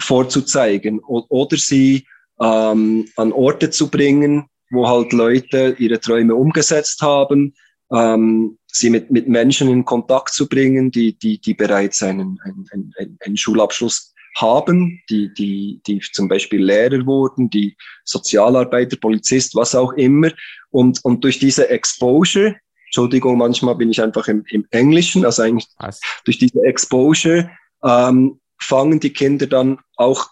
[0.00, 2.06] vorzuzeigen oder sie
[2.40, 7.54] ähm, an Orte zu bringen, wo halt Leute ihre Träume umgesetzt haben,
[7.92, 12.66] ähm, sie mit, mit Menschen in Kontakt zu bringen, die, die, die bereits einen, einen,
[12.72, 19.74] einen, einen Schulabschluss haben, die, die, die zum Beispiel Lehrer wurden, die Sozialarbeiter, Polizist, was
[19.74, 20.30] auch immer.
[20.70, 22.56] Und, und durch diese Exposure,
[22.86, 26.00] Entschuldigung, manchmal bin ich einfach im, im Englischen, also eigentlich was?
[26.24, 27.50] durch diese Exposure
[27.84, 30.28] ähm, fangen die Kinder dann auch,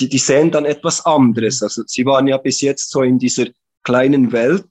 [0.00, 1.62] die, die sehen dann etwas anderes.
[1.62, 3.46] Also sie waren ja bis jetzt so in dieser
[3.82, 4.68] kleinen Welt,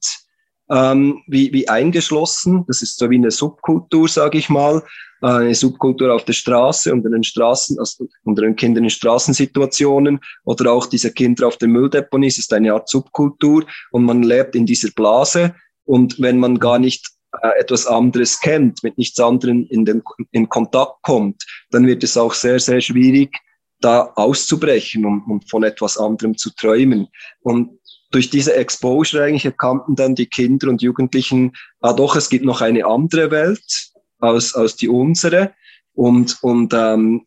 [0.69, 2.65] ähm, wie, wie eingeschlossen.
[2.67, 4.83] Das ist so wie eine Subkultur, sage ich mal
[5.21, 10.71] eine Subkultur auf der Straße, unter den Straßen, also unter den Kindern in Straßensituationen oder
[10.71, 12.27] auch diese Kinder auf der Mülldeponie.
[12.27, 15.55] Es ist eine Art Subkultur und man lebt in dieser Blase.
[15.85, 17.07] Und wenn man gar nicht
[17.41, 22.17] äh, etwas anderes kennt, mit nichts anderem in, den, in Kontakt kommt, dann wird es
[22.17, 23.37] auch sehr, sehr schwierig,
[23.79, 27.07] da auszubrechen und, und von etwas anderem zu träumen.
[27.41, 27.79] Und
[28.11, 32.61] durch diese Exposure eigentlich erkannten dann die Kinder und Jugendlichen, ah doch, es gibt noch
[32.61, 35.53] eine andere Welt, als, als die unsere.
[35.93, 37.25] Und, und ähm,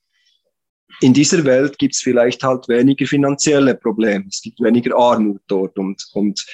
[1.00, 5.78] in dieser Welt gibt es vielleicht halt weniger finanzielle Probleme, es gibt weniger Armut dort.
[5.78, 6.44] Und, und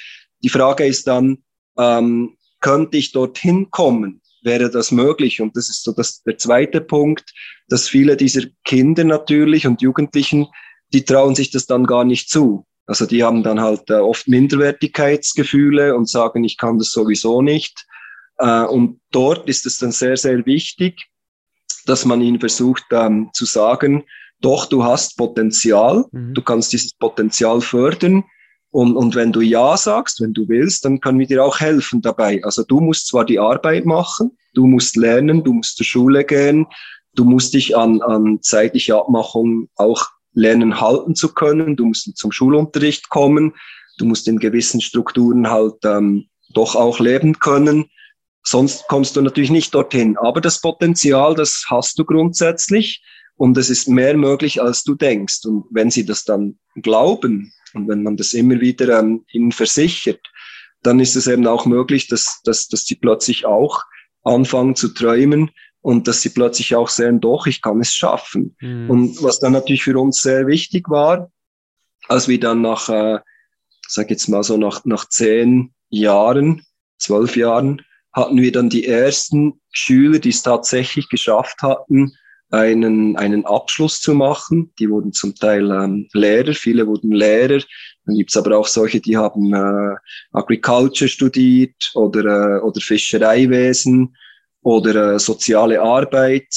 [0.43, 1.39] die Frage ist dann,
[1.77, 4.21] ähm, könnte ich dorthin kommen?
[4.43, 5.41] Wäre das möglich?
[5.41, 7.33] Und das ist so das, der zweite Punkt,
[7.67, 10.47] dass viele dieser Kinder natürlich und Jugendlichen,
[10.93, 12.65] die trauen sich das dann gar nicht zu.
[12.85, 17.85] Also die haben dann halt äh, oft Minderwertigkeitsgefühle und sagen, ich kann das sowieso nicht.
[18.37, 21.07] Äh, und dort ist es dann sehr, sehr wichtig,
[21.85, 24.03] dass man ihnen versucht ähm, zu sagen,
[24.41, 26.33] doch, du hast Potenzial, mhm.
[26.33, 28.23] du kannst dieses Potenzial fördern.
[28.71, 32.01] Und, und wenn du Ja sagst, wenn du willst, dann können wir dir auch helfen
[32.01, 32.43] dabei.
[32.43, 36.67] Also du musst zwar die Arbeit machen, du musst lernen, du musst zur Schule gehen,
[37.13, 42.33] du musst dich an, an zeitliche Abmachungen auch lernen halten zu können, du musst zum
[42.33, 43.53] Schulunterricht kommen,
[43.97, 47.85] du musst in gewissen Strukturen halt ähm, doch auch leben können.
[48.47, 50.17] Sonst kommst du natürlich nicht dorthin.
[50.17, 53.03] Aber das Potenzial, das hast du grundsätzlich
[53.37, 55.45] und es ist mehr möglich, als du denkst.
[55.45, 60.21] Und wenn sie das dann glauben und wenn man das immer wieder ähm, ihnen versichert,
[60.83, 63.81] dann ist es eben auch möglich, dass, dass, dass sie plötzlich auch
[64.23, 65.49] anfangen zu träumen
[65.81, 68.55] und dass sie plötzlich auch sehen, doch, ich kann es schaffen.
[68.59, 68.89] Mhm.
[68.89, 71.31] Und was dann natürlich für uns sehr wichtig war,
[72.07, 73.19] als wir dann nach, äh,
[73.87, 76.63] sag jetzt mal so nach, nach zehn Jahren,
[76.97, 77.81] zwölf Jahren,
[78.15, 82.13] hatten wir dann die ersten Schüler, die es tatsächlich geschafft hatten,
[82.49, 84.71] einen, einen Abschluss zu machen.
[84.79, 87.61] Die wurden zum Teil ähm, Lehrer, viele wurden Lehrer.
[88.05, 89.95] Dann gibt's aber auch solche, die haben äh,
[90.31, 94.15] Agriculture studiert oder, äh, oder Fischereiwesen
[94.61, 96.47] oder äh, soziale Arbeit.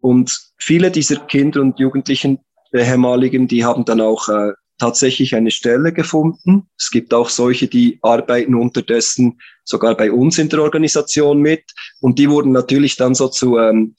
[0.00, 2.40] Und viele dieser Kinder und Jugendlichen,
[2.74, 6.68] ehemaligen, die haben dann auch äh, tatsächlich eine Stelle gefunden.
[6.78, 11.64] Es gibt auch solche, die arbeiten unterdessen sogar bei uns in der Organisation mit.
[12.00, 13.94] Und die wurden natürlich dann so zu, ähm,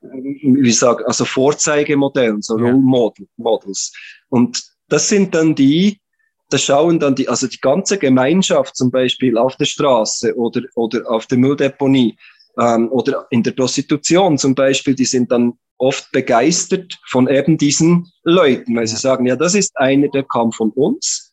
[0.00, 2.54] wie sagen, also Vorzeigemodellen, so.
[2.54, 3.92] Role Models.
[4.28, 6.00] Und das sind dann die,
[6.50, 11.08] da schauen dann die, also die ganze Gemeinschaft zum Beispiel auf der Straße oder, oder
[11.08, 12.16] auf der Mülldeponie
[12.60, 18.12] ähm, oder in der Prostitution zum Beispiel, die sind dann oft begeistert von eben diesen
[18.22, 21.32] Leuten, weil sie sagen, ja, das ist einer, der kam von uns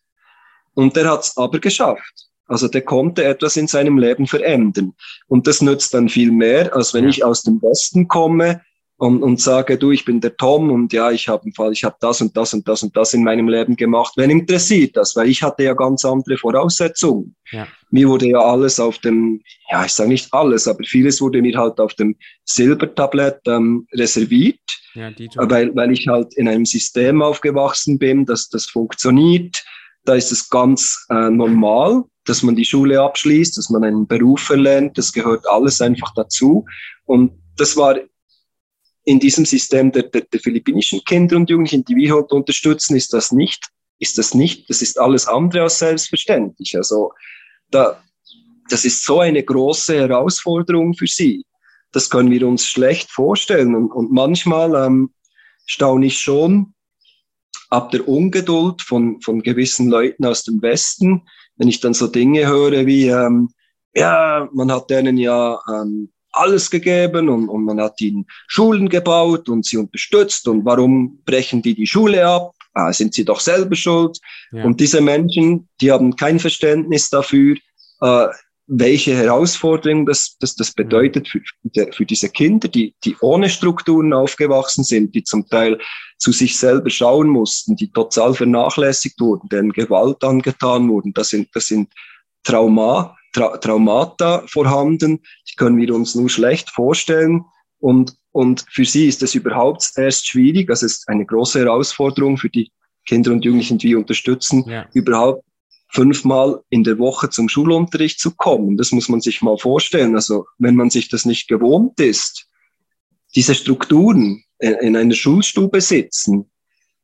[0.74, 2.28] und der hat es aber geschafft.
[2.48, 4.94] Also der konnte etwas in seinem Leben verändern.
[5.28, 7.10] Und das nützt dann viel mehr, als wenn ja.
[7.10, 8.62] ich aus dem Westen komme
[8.98, 11.96] und, und sage, du, ich bin der Tom und ja, ich habe Fall, ich habe
[12.00, 14.14] das und das und das und das in meinem Leben gemacht.
[14.18, 15.16] Wen interessiert das?
[15.16, 17.36] Weil ich hatte ja ganz andere Voraussetzungen.
[17.52, 17.68] Ja.
[17.92, 19.42] Mir wurde ja alles auf dem,
[19.72, 24.60] ja, ich sage nicht alles, aber vieles wurde mir halt auf dem Silbertablett ähm, reserviert,
[24.96, 29.64] ja, weil, weil ich halt in einem System aufgewachsen bin, dass das funktioniert.
[30.06, 34.50] Da ist es ganz äh, normal, dass man die Schule abschließt, dass man einen Beruf
[34.50, 34.98] erlernt.
[34.98, 36.66] Das gehört alles einfach dazu.
[37.06, 37.96] Und das war
[39.08, 43.14] in diesem System der, der, der philippinischen Kinder und Jugendlichen, die wir heute unterstützen, ist
[43.14, 46.76] das nicht, ist das nicht, das ist alles andere als selbstverständlich.
[46.76, 47.14] Also
[47.72, 48.04] da,
[48.70, 51.46] das ist so eine große Herausforderung für sie.
[51.94, 53.76] Das können wir uns schlecht vorstellen.
[53.76, 55.14] Und, und manchmal ähm,
[55.66, 56.74] staune ich schon
[57.70, 62.46] ab der Ungeduld von, von gewissen Leuten aus dem Westen, wenn ich dann so Dinge
[62.46, 63.52] höre wie, ähm,
[63.96, 69.50] ja, man hat denen ja ähm, alles gegeben und, und man hat ihnen Schulen gebaut
[69.50, 72.54] und sie unterstützt und warum brechen die die Schule ab?
[72.74, 74.20] Ah, sind sie doch selber schuld?
[74.52, 74.64] Ja.
[74.64, 77.56] Und diese Menschen, die haben kein Verständnis dafür,
[78.02, 78.28] äh,
[78.68, 81.42] welche Herausforderung das, das, das bedeutet für,
[81.92, 85.80] für diese Kinder, die, die ohne Strukturen aufgewachsen sind, die zum Teil
[86.20, 91.14] zu sich selber schauen mussten, die total vernachlässigt wurden, denen Gewalt angetan wurden.
[91.14, 91.92] Das sind, das sind
[92.44, 95.20] Trauma, Tra Traumata vorhanden,
[95.50, 97.46] die können wir uns nur schlecht vorstellen.
[97.80, 102.38] Und, und für sie ist es überhaupt erst schwierig, also es ist eine große Herausforderung
[102.38, 102.72] für die
[103.06, 104.88] Kinder und Jugendlichen, die wir unterstützen, ja.
[104.94, 105.44] überhaupt
[105.90, 108.78] fünfmal in der Woche zum Schulunterricht zu kommen.
[108.78, 110.16] Das muss man sich mal vorstellen.
[110.16, 112.48] Also wenn man sich das nicht gewohnt ist,
[113.36, 116.50] diese Strukturen in einer Schulstube sitzen,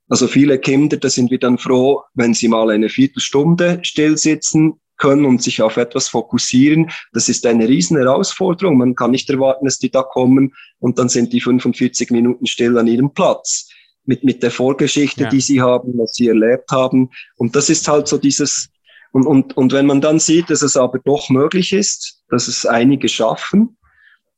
[0.09, 4.79] also viele Kinder, da sind wir dann froh, wenn sie mal eine Viertelstunde still sitzen,
[4.97, 6.91] können und sich auf etwas fokussieren.
[7.11, 8.77] Das ist eine riesen Herausforderung.
[8.77, 12.77] Man kann nicht erwarten, dass die da kommen und dann sind die 45 Minuten still
[12.77, 13.69] an ihrem Platz.
[14.05, 15.29] Mit, mit der Vorgeschichte, ja.
[15.29, 17.09] die sie haben, was sie erlebt haben.
[17.37, 18.69] Und das ist halt so dieses,
[19.13, 22.65] und, und, und wenn man dann sieht, dass es aber doch möglich ist, dass es
[22.65, 23.77] einige schaffen,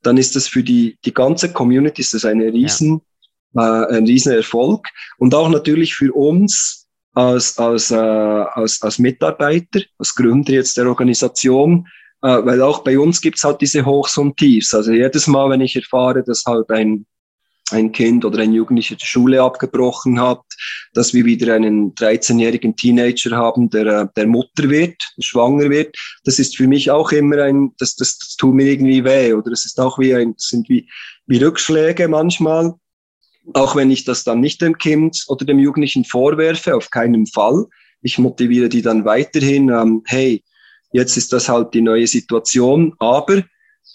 [0.04, 3.02] dann ist das für die, die ganze Community ist das eine riesen,
[3.54, 3.86] ja.
[3.86, 4.86] äh, ein riesen Erfolg.
[5.18, 6.85] Und auch natürlich für uns,
[7.16, 11.88] als, als, äh, als, als Mitarbeiter, als Gründer jetzt der Organisation,
[12.22, 14.74] äh, weil auch bei uns gibt's halt diese Hochs und Tiefs.
[14.74, 17.06] Also jedes Mal, wenn ich erfahre, dass halt ein,
[17.72, 20.44] ein Kind oder ein Jugendlicher die Schule abgebrochen hat,
[20.94, 25.96] dass wir wieder einen 13-jährigen Teenager haben, der, äh, der Mutter wird, schwanger wird,
[26.26, 29.34] das ist für mich auch immer ein, das, das, das tut mir irgendwie weh.
[29.34, 30.90] Oder es ist auch wie ein, sind wie,
[31.28, 32.74] wie Rückschläge manchmal
[33.54, 37.66] auch wenn ich das dann nicht dem Kind oder dem Jugendlichen vorwerfe, auf keinen Fall.
[38.02, 40.44] Ich motiviere die dann weiterhin, ähm, hey,
[40.92, 43.44] jetzt ist das halt die neue Situation, aber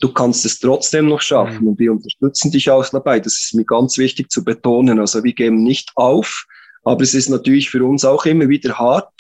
[0.01, 1.63] du kannst es trotzdem noch schaffen.
[1.63, 1.69] Mhm.
[1.69, 3.21] Und wir unterstützen dich auch dabei.
[3.21, 4.99] Das ist mir ganz wichtig zu betonen.
[4.99, 6.47] Also wir geben nicht auf,
[6.85, 9.13] aber es ist natürlich für uns auch immer wieder hart.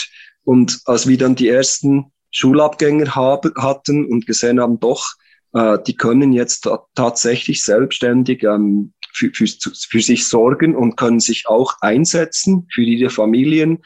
[0.45, 5.05] Und als wir dann die ersten Schulabgänger haben, hatten und gesehen haben, doch,
[5.53, 11.49] äh, die können jetzt tatsächlich selbstständig ähm, für, für, für sich sorgen und können sich
[11.49, 13.83] auch einsetzen für ihre Familien,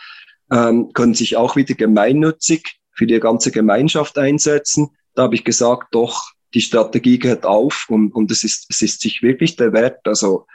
[0.52, 4.90] ähm, können sich auch wieder gemeinnützig für die ganze Gemeinschaft einsetzen.
[5.14, 6.22] Da habe ich gesagt, doch,
[6.54, 10.00] die Strategie geht auf und, und es, ist, es ist sich wirklich der Wert.
[10.04, 10.46] Also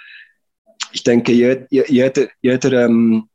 [0.92, 3.30] ich denke, jeder, jeder, jeder ähm,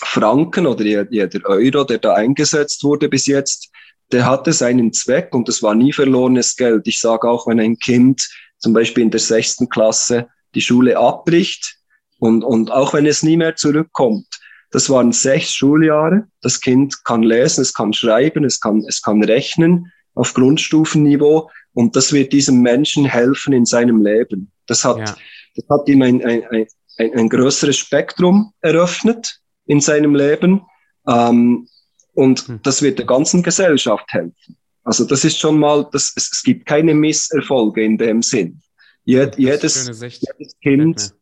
[0.00, 3.70] Franken oder jeder Euro, der da eingesetzt wurde bis jetzt,
[4.12, 6.86] der hatte seinen Zweck und das war nie verlorenes Geld.
[6.86, 11.76] Ich sage auch, wenn ein Kind zum Beispiel in der sechsten Klasse die Schule abbricht
[12.18, 14.26] und, und auch wenn es nie mehr zurückkommt,
[14.70, 16.26] das waren sechs Schuljahre.
[16.40, 21.94] Das Kind kann lesen, es kann schreiben, es kann, es kann rechnen auf Grundstufenniveau und
[21.94, 24.50] das wird diesem Menschen helfen in seinem Leben.
[24.66, 25.16] Das hat, ja.
[25.54, 26.66] das hat ihm ein, ein, ein,
[26.98, 30.62] ein, größeres Spektrum eröffnet in seinem Leben.
[31.06, 31.68] Ähm,
[32.14, 32.60] und hm.
[32.62, 34.56] das wird der ganzen Gesellschaft helfen.
[34.84, 38.62] Also das ist schon mal, das, es, es gibt keine Misserfolge in dem Sinn.
[39.06, 41.14] Jed, jedes, jedes Kind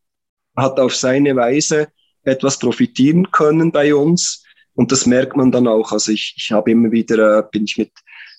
[0.57, 1.89] hat auf seine Weise
[2.25, 4.43] etwas profitieren können bei uns.
[4.75, 5.93] Und das merkt man dann auch.
[5.93, 7.93] Also ich, ich habe immer wieder, äh, bin ich mit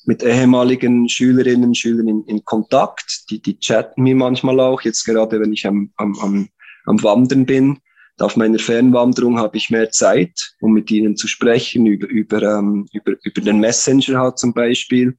[0.06, 3.30] mit ehemaligen Schülerinnen und Schülern in, in Kontakt.
[3.30, 6.50] Die, die chatten mir manchmal auch, jetzt gerade wenn ich am, am, am,
[6.86, 7.80] am Wandern bin.
[8.20, 12.88] Auf meiner Fernwanderung habe ich mehr Zeit, um mit ihnen zu sprechen, über, über, ähm,
[12.94, 15.18] über, über den Messenger halt zum Beispiel.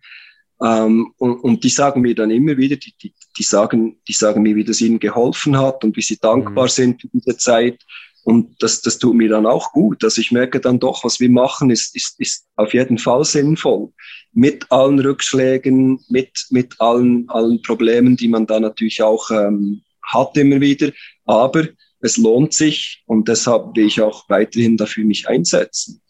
[0.63, 4.43] Ähm, und, und die sagen mir dann immer wieder, die, die, die, sagen, die sagen
[4.43, 6.71] mir, wie das ihnen geholfen hat und wie sie dankbar mhm.
[6.71, 7.83] sind für diese Zeit.
[8.25, 10.03] Und das, das tut mir dann auch gut.
[10.03, 13.93] Also ich merke dann doch, was wir machen, ist, ist, ist auf jeden Fall sinnvoll.
[14.33, 20.37] Mit allen Rückschlägen, mit, mit allen, allen Problemen, die man da natürlich auch ähm, hat
[20.37, 20.91] immer wieder.
[21.25, 21.69] Aber
[22.01, 26.03] es lohnt sich und deshalb will ich auch weiterhin dafür mich einsetzen.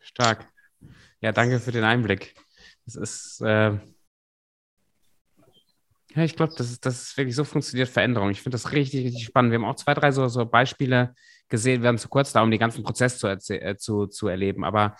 [0.00, 0.48] Stark.
[1.20, 2.34] Ja, danke für den Einblick.
[2.86, 3.78] Es ist, äh,
[6.14, 8.30] ja, ich glaube, das ist, das ist wirklich so funktioniert Veränderung.
[8.30, 9.52] Ich finde das richtig, richtig spannend.
[9.52, 11.14] Wir haben auch zwei, drei so, so Beispiele
[11.48, 11.82] gesehen.
[11.82, 14.64] Wir haben zu kurz da, um den ganzen Prozess zu, äh, zu, zu erleben.
[14.64, 14.96] Aber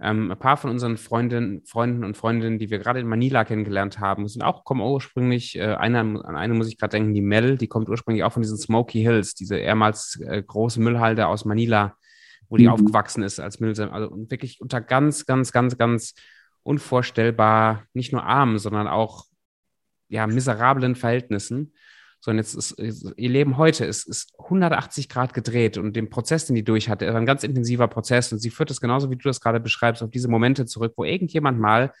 [0.00, 4.00] ähm, ein paar von unseren Freundinnen, Freunden und Freundinnen, die wir gerade in Manila kennengelernt
[4.00, 7.58] haben, sind auch, kommen ursprünglich, äh, eine, an eine muss ich gerade denken, die Mel,
[7.58, 11.96] die kommt ursprünglich auch von diesen Smoky Hills, diese ehemals äh, große Müllhalde aus Manila,
[12.48, 12.72] wo die mhm.
[12.72, 13.90] aufgewachsen ist als Müllsam.
[13.90, 16.14] Also wirklich unter ganz, ganz, ganz, ganz
[16.64, 19.26] unvorstellbar, nicht nur arm, sondern auch
[20.08, 21.74] ja, miserablen Verhältnissen.
[22.20, 26.56] Sondern jetzt ist, ihr Leben heute ist, ist 180 Grad gedreht und den Prozess, den
[26.56, 29.28] die durch hatte, ist ein ganz intensiver Prozess und sie führt es genauso, wie du
[29.28, 31.92] das gerade beschreibst, auf diese Momente zurück, wo irgendjemand mal,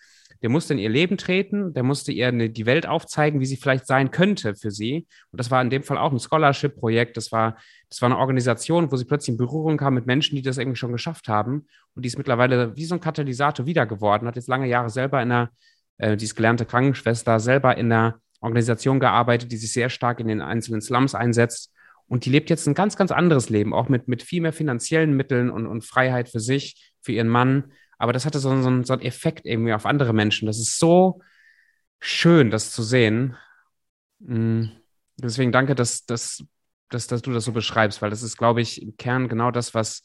[0.42, 3.56] der musste in ihr Leben treten, der musste ihr eine, die Welt aufzeigen, wie sie
[3.56, 5.06] vielleicht sein könnte für sie.
[5.30, 7.16] Und das war in dem Fall auch ein Scholarship-Projekt.
[7.16, 7.56] Das war,
[7.88, 10.78] das war eine Organisation, wo sie plötzlich in Berührung kam mit Menschen, die das irgendwie
[10.78, 11.66] schon geschafft haben.
[11.94, 15.22] Und die ist mittlerweile wie so ein Katalysator wieder geworden, hat jetzt lange Jahre selber
[15.22, 15.50] in einer
[15.98, 20.28] äh, die ist gelernte Krankenschwester, selber in einer Organisation gearbeitet, die sich sehr stark in
[20.28, 21.72] den einzelnen Slums einsetzt.
[22.06, 25.16] Und die lebt jetzt ein ganz, ganz anderes Leben, auch mit, mit viel mehr finanziellen
[25.16, 27.72] Mitteln und, und Freiheit für sich, für ihren Mann.
[28.04, 30.44] Aber das hatte so, so, so einen Effekt irgendwie auf andere Menschen.
[30.44, 31.22] Das ist so
[32.00, 33.34] schön, das zu sehen.
[34.18, 34.66] Mm.
[35.16, 36.44] Deswegen danke, dass, dass,
[36.90, 39.72] dass, dass du das so beschreibst, weil das ist, glaube ich, im Kern genau das,
[39.72, 40.02] was,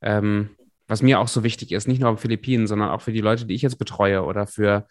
[0.00, 0.56] ähm,
[0.86, 1.88] was mir auch so wichtig ist.
[1.88, 4.86] Nicht nur auf Philippinen, sondern auch für die Leute, die ich jetzt betreue oder für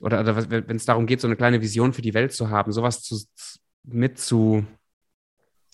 [0.00, 2.72] oder, oder wenn es darum geht, so eine kleine Vision für die Welt zu haben,
[2.72, 3.22] sowas zu,
[3.82, 4.64] mit zu,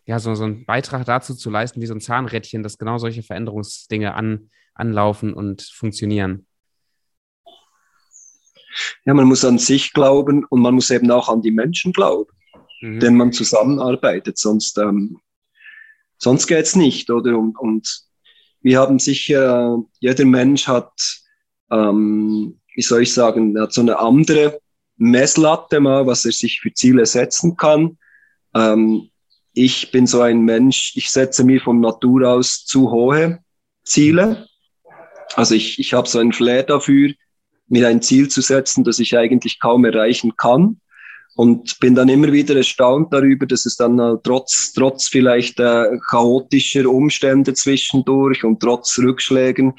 [0.05, 3.23] ja, so, so einen Beitrag dazu zu leisten, wie so ein Zahnrädchen, dass genau solche
[3.23, 6.47] Veränderungsdinge an, anlaufen und funktionieren.
[9.05, 12.31] Ja, man muss an sich glauben und man muss eben auch an die Menschen glauben,
[12.81, 13.01] mhm.
[13.01, 15.19] denen man zusammenarbeitet, sonst, ähm,
[16.17, 17.37] sonst geht es nicht, oder?
[17.37, 18.03] Und, und
[18.61, 20.93] wir haben sicher, jeder Mensch hat
[21.71, 24.61] ähm, wie soll ich sagen, hat so eine andere
[24.97, 27.99] Messlatte mal, was er sich für Ziele setzen kann.
[28.55, 29.11] Ähm,
[29.53, 33.41] ich bin so ein Mensch, ich setze mir von Natur aus zu hohe
[33.85, 34.47] Ziele.
[35.39, 37.13] Also ich, ich habe so ein Flair dafür,
[37.69, 40.81] mir ein Ziel zu setzen, das ich eigentlich kaum erreichen kann.
[41.37, 45.97] Und bin dann immer wieder erstaunt darüber, dass es dann äh, trotz, trotz vielleicht äh,
[46.11, 49.75] chaotischer Umstände zwischendurch und trotz Rückschlägen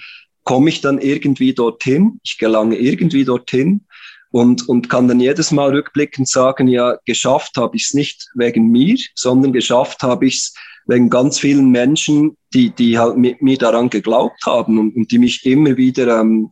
[0.46, 3.86] komme ich dann irgendwie dorthin, ich gelange irgendwie dorthin
[4.32, 8.72] und, und kann dann jedes Mal rückblickend sagen, ja, geschafft habe ich es nicht wegen
[8.72, 10.54] mir, sondern geschafft habe ich es
[10.90, 15.20] wegen ganz vielen Menschen, die, die halt mit mir daran geglaubt haben und, und die
[15.20, 16.50] mich immer wieder, ähm,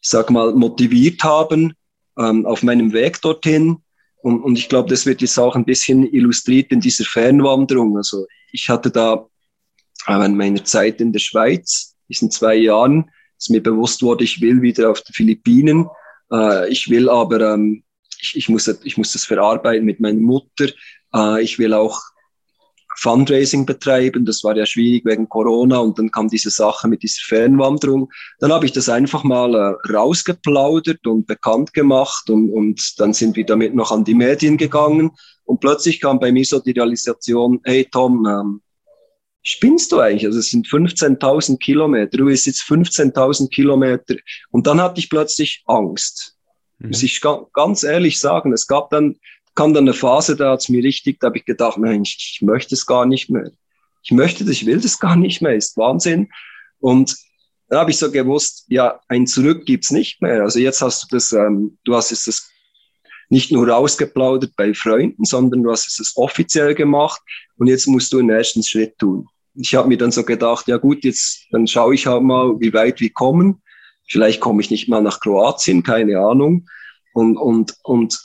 [0.00, 1.74] ich sag mal, motiviert haben
[2.16, 3.78] ähm, auf meinem Weg dorthin.
[4.22, 7.96] Und, und ich glaube, das wird jetzt auch ein bisschen illustriert in dieser Fernwanderung.
[7.96, 9.26] Also ich hatte da
[10.06, 14.40] äh, in meiner Zeit in der Schweiz, diesen zwei Jahren, ist mir bewusst wurde, ich
[14.40, 15.88] will wieder auf die Philippinen.
[16.32, 17.82] Äh, ich will aber, ähm,
[18.20, 20.68] ich, ich, muss, ich muss das verarbeiten mit meiner Mutter.
[21.12, 22.00] Äh, ich will auch
[22.96, 24.24] Fundraising betreiben.
[24.24, 28.10] Das war ja schwierig wegen Corona und dann kam diese Sache mit dieser Fernwanderung.
[28.38, 33.36] Dann habe ich das einfach mal äh, rausgeplaudert und bekannt gemacht und, und dann sind
[33.36, 35.10] wir damit noch an die Medien gegangen
[35.44, 38.62] und plötzlich kam bei mir so die Realisation, hey Tom, ähm,
[39.42, 40.26] spinnst du eigentlich?
[40.26, 44.14] Also es sind 15.000 Kilometer, du bist jetzt 15.000 Kilometer
[44.50, 46.36] und dann hatte ich plötzlich Angst.
[46.78, 46.88] Mhm.
[46.88, 47.20] Muss ich
[47.52, 49.16] ganz ehrlich sagen, es gab dann
[49.54, 52.74] kam dann eine Phase, da hat's mir richtig, da habe ich gedacht, nein, ich, möchte
[52.74, 53.50] es gar nicht mehr.
[54.02, 56.28] Ich möchte das, ich will das gar nicht mehr, ist Wahnsinn.
[56.80, 57.16] Und
[57.68, 60.42] dann habe ich so gewusst, ja, ein Zurück gibt's nicht mehr.
[60.42, 62.48] Also jetzt hast du das, ähm, du hast es das
[63.28, 67.20] nicht nur rausgeplaudert bei Freunden, sondern du hast es offiziell gemacht
[67.56, 69.26] und jetzt musst du den ersten Schritt tun.
[69.54, 72.72] Ich habe mir dann so gedacht, ja gut, jetzt dann schaue ich halt mal, wie
[72.74, 73.62] weit wir kommen.
[74.06, 76.66] Vielleicht komme ich nicht mal nach Kroatien, keine Ahnung.
[77.14, 78.18] Und, und, und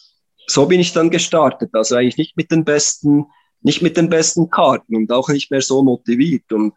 [0.50, 1.70] so bin ich dann gestartet.
[1.74, 3.26] Also eigentlich nicht mit den besten,
[3.62, 6.52] nicht mit den besten Karten und auch nicht mehr so motiviert.
[6.52, 6.74] Und,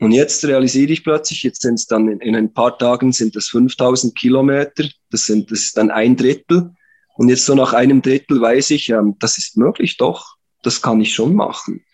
[0.00, 3.36] und jetzt realisiere ich plötzlich, jetzt sind es dann in, in, ein paar Tagen sind
[3.36, 4.84] das 5000 Kilometer.
[5.10, 6.72] Das sind, das ist dann ein Drittel.
[7.16, 10.36] Und jetzt so nach einem Drittel weiß ich, ähm, das ist möglich, doch.
[10.62, 11.84] Das kann ich schon machen.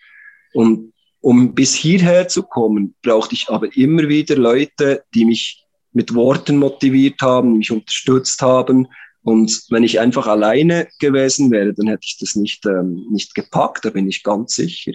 [0.53, 6.13] Und um bis hierher zu kommen, brauchte ich aber immer wieder Leute, die mich mit
[6.13, 8.87] Worten motiviert haben, mich unterstützt haben,
[9.25, 13.83] und wenn ich einfach alleine gewesen wäre, dann hätte ich das nicht, ähm, nicht gepackt,
[13.83, 14.91] da bin ich ganz sicher.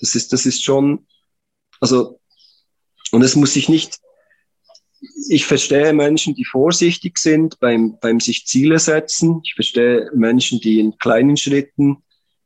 [0.00, 1.06] Das ist, das ist schon,
[1.78, 2.18] also,
[3.12, 3.98] und es muss sich nicht,
[5.28, 9.42] ich verstehe Menschen, die vorsichtig sind beim, beim sich Ziele setzen.
[9.44, 11.98] Ich verstehe Menschen, die in kleinen Schritten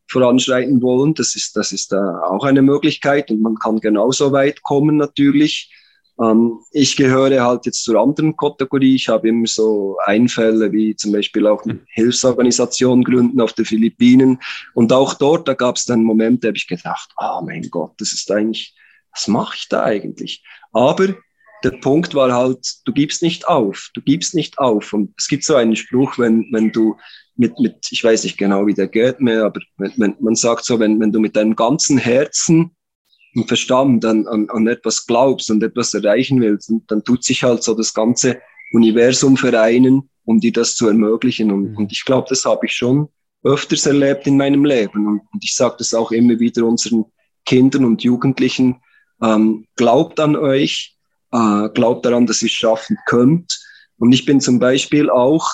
[0.08, 1.14] voranschreiten wollen.
[1.14, 5.72] Das ist, das ist äh, auch eine Möglichkeit und man kann genauso weit kommen natürlich.
[6.20, 8.94] Ähm, ich gehöre halt jetzt zur anderen Kategorie.
[8.94, 14.38] Ich habe immer so Einfälle wie zum Beispiel auch eine Hilfsorganisation gründen auf den Philippinen.
[14.74, 17.92] Und auch dort, da gab es dann Momente, da habe ich gedacht, oh mein Gott,
[17.98, 18.74] das ist eigentlich,
[19.12, 20.44] was mache ich da eigentlich?
[20.72, 21.14] Aber
[21.62, 24.92] der Punkt war halt, du gibst nicht auf, du gibst nicht auf.
[24.92, 26.96] Und es gibt so einen Spruch, wenn, wenn du
[27.36, 30.64] mit, mit, ich weiß nicht genau, wie der geht mehr, aber wenn, wenn, man sagt
[30.64, 32.76] so, wenn, wenn du mit deinem ganzen Herzen
[33.34, 37.42] und Verstand an, an, an etwas glaubst und etwas erreichen willst, und dann tut sich
[37.42, 38.40] halt so das ganze
[38.72, 41.50] Universum vereinen, um dir das zu ermöglichen.
[41.50, 41.76] Und, mhm.
[41.76, 43.08] und ich glaube, das habe ich schon
[43.42, 45.06] öfters erlebt in meinem Leben.
[45.06, 47.04] Und, und ich sage das auch immer wieder unseren
[47.46, 48.76] Kindern und Jugendlichen,
[49.22, 50.96] ähm, glaubt an euch,
[51.32, 53.60] äh, glaubt daran, dass ihr es schaffen könnt.
[53.98, 55.50] Und ich bin zum Beispiel auch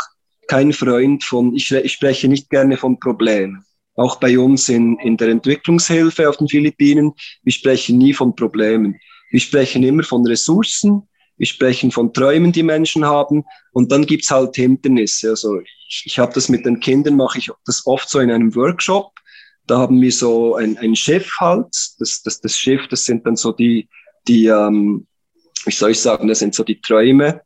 [0.46, 3.64] kein Freund von, ich, ich spreche nicht gerne von Problemen
[3.96, 8.98] auch bei uns in, in der Entwicklungshilfe auf den Philippinen, wir sprechen nie von Problemen.
[9.30, 11.02] Wir sprechen immer von Ressourcen,
[11.36, 15.30] wir sprechen von Träumen, die Menschen haben und dann gibt's halt Hindernisse.
[15.30, 18.54] Also ich, ich habe das mit den Kindern, mache ich das oft so in einem
[18.54, 19.12] Workshop.
[19.66, 21.66] Da haben wir so ein, ein Schiff halt.
[21.98, 23.88] Das, das, das Schiff, das sind dann so die,
[24.28, 25.06] die ähm,
[25.64, 27.42] wie soll ich sagen, das sind so die Träume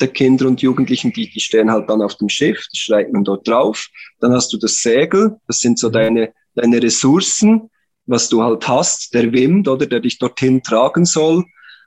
[0.00, 3.24] der Kinder und Jugendlichen, die, die stehen halt dann auf dem Schiff, die schreibt man
[3.24, 3.88] dort drauf.
[4.20, 5.92] Dann hast du das Segel, das sind so mhm.
[5.92, 7.70] deine, deine Ressourcen,
[8.06, 11.44] was du halt hast, der Wind, oder, der dich dorthin tragen soll.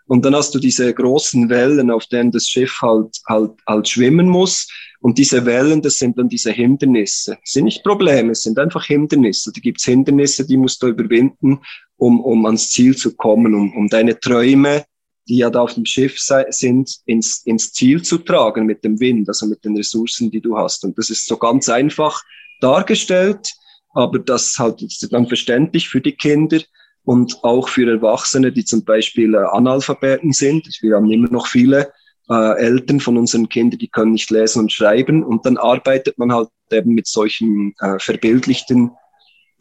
[0.07, 4.29] Und dann hast du diese großen Wellen, auf denen das Schiff halt, halt, halt schwimmen
[4.29, 4.67] muss.
[5.01, 7.37] Und diese Wellen, das sind dann diese Hindernisse.
[7.41, 9.51] Das sind nicht Probleme, es sind einfach Hindernisse.
[9.53, 11.59] Da gibt's Hindernisse, die musst du überwinden,
[11.97, 14.85] um, um ans Ziel zu kommen, um, um deine Träume
[15.27, 19.27] die ja da auf dem Schiff sind, ins, ins Ziel zu tragen mit dem Wind,
[19.27, 20.83] also mit den Ressourcen, die du hast.
[20.83, 22.23] Und das ist so ganz einfach
[22.61, 23.53] dargestellt,
[23.93, 26.59] aber das halt ist dann verständlich für die Kinder
[27.03, 30.67] und auch für Erwachsene, die zum Beispiel äh, Analphabeten sind.
[30.81, 31.91] Wir haben immer noch viele
[32.29, 35.23] äh, Eltern von unseren Kindern, die können nicht lesen und schreiben.
[35.23, 38.91] Und dann arbeitet man halt eben mit solchen äh, verbildlichten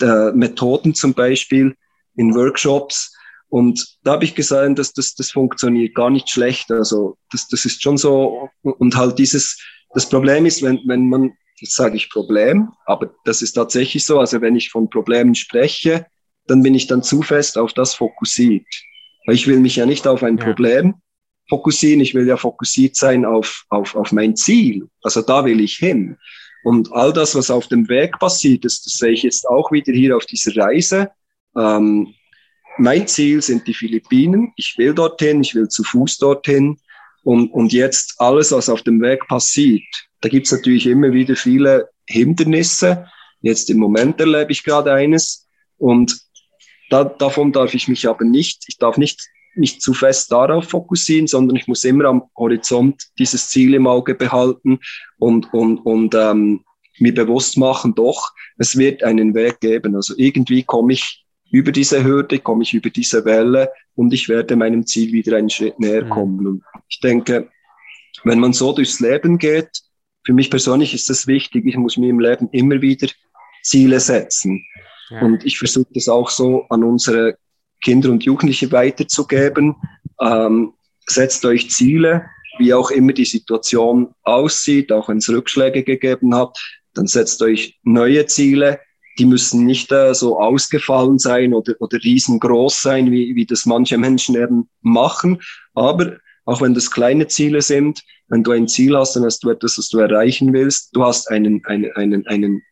[0.01, 1.77] äh, Methoden zum Beispiel
[2.17, 3.16] in Workshops,
[3.49, 6.71] und da habe ich gesagt, dass das, das funktioniert gar nicht schlecht.
[6.71, 8.49] Also das, das ist schon so.
[8.63, 9.61] Und halt dieses,
[9.95, 14.19] das Problem ist, wenn, wenn man, jetzt sage ich Problem, aber das ist tatsächlich so.
[14.19, 16.07] Also wenn ich von Problemen spreche,
[16.47, 18.67] dann bin ich dann zu fest auf das fokussiert.
[19.27, 20.45] Weil ich will mich ja nicht auf ein ja.
[20.45, 20.95] Problem
[21.49, 24.89] fokussieren, ich will ja fokussiert sein auf, auf, auf mein Ziel.
[25.03, 26.17] Also da will ich hin.
[26.65, 29.93] Und all das, was auf dem Weg passiert, das, das sehe ich jetzt auch wieder
[29.93, 31.11] hier auf dieser Reise.
[31.57, 32.15] Ähm,
[32.79, 34.53] mein Ziel sind die Philippinen.
[34.57, 36.79] Ich will dorthin, ich will zu Fuß dorthin.
[37.25, 39.83] Und, und jetzt alles, was auf dem Weg passiert,
[40.21, 43.07] da gibt's natürlich immer wieder viele Hindernisse.
[43.41, 45.47] Jetzt im Moment erlebe ich gerade eines
[45.79, 46.21] und
[46.89, 49.21] da, davon darf ich mich aber nicht, ich darf nicht
[49.57, 54.15] mich zu fest darauf fokussieren, sondern ich muss immer am Horizont dieses Ziel im Auge
[54.15, 54.79] behalten
[55.19, 56.65] und, und, und ähm,
[56.99, 59.97] mir bewusst machen, doch, es wird einen Weg geben.
[59.97, 61.26] Also irgendwie komme ich
[61.57, 65.49] über diese Hürde, komme ich über diese Welle und ich werde meinem Ziel wieder einen
[65.49, 66.11] Schritt näher mhm.
[66.11, 66.47] kommen.
[66.47, 67.49] Und ich denke,
[68.25, 69.71] wenn man so durchs Leben geht,
[70.25, 73.09] für mich persönlich ist das wichtig, ich muss mir im Leben immer wieder
[73.63, 74.63] Ziele setzen.
[75.09, 75.23] Ja.
[75.23, 77.39] Und ich versuche das auch so an unsere
[77.83, 79.77] Kinder und Jugendliche weiterzugeben.
[80.21, 80.75] Ähm,
[81.07, 82.27] setzt euch Ziele,
[82.59, 86.59] wie auch immer die Situation aussieht, auch wenn es Rückschläge gegeben hat,
[86.93, 88.81] dann setzt euch neue Ziele.
[89.19, 93.99] Die müssen nicht äh, so ausgefallen sein oder, oder riesengroß sein, wie, wie das manche
[93.99, 95.41] Menschen eben machen.
[95.75, 99.51] Aber auch wenn das kleine Ziele sind, wenn du ein Ziel hast, dann hast du
[99.51, 100.95] etwas, was du erreichen willst.
[100.95, 102.63] Du hast einen, einen, einen, einen,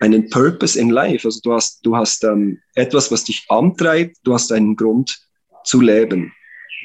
[0.00, 1.26] einen Purpose in life.
[1.26, 4.16] Also du hast, du hast ähm, etwas, was dich antreibt.
[4.24, 5.18] Du hast einen Grund
[5.64, 6.32] zu leben.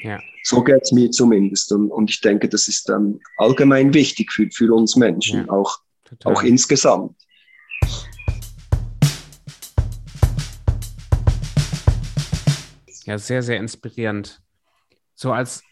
[0.02, 0.20] Ja.
[0.44, 1.72] So geht's mir zumindest.
[1.72, 5.78] Und, und ich denke, das ist ähm, allgemein wichtig für, für uns Menschen, ja, auch,
[6.24, 7.16] auch insgesamt.
[13.06, 14.42] Ja, sehr, sehr inspirierend.
[15.14, 15.62] So als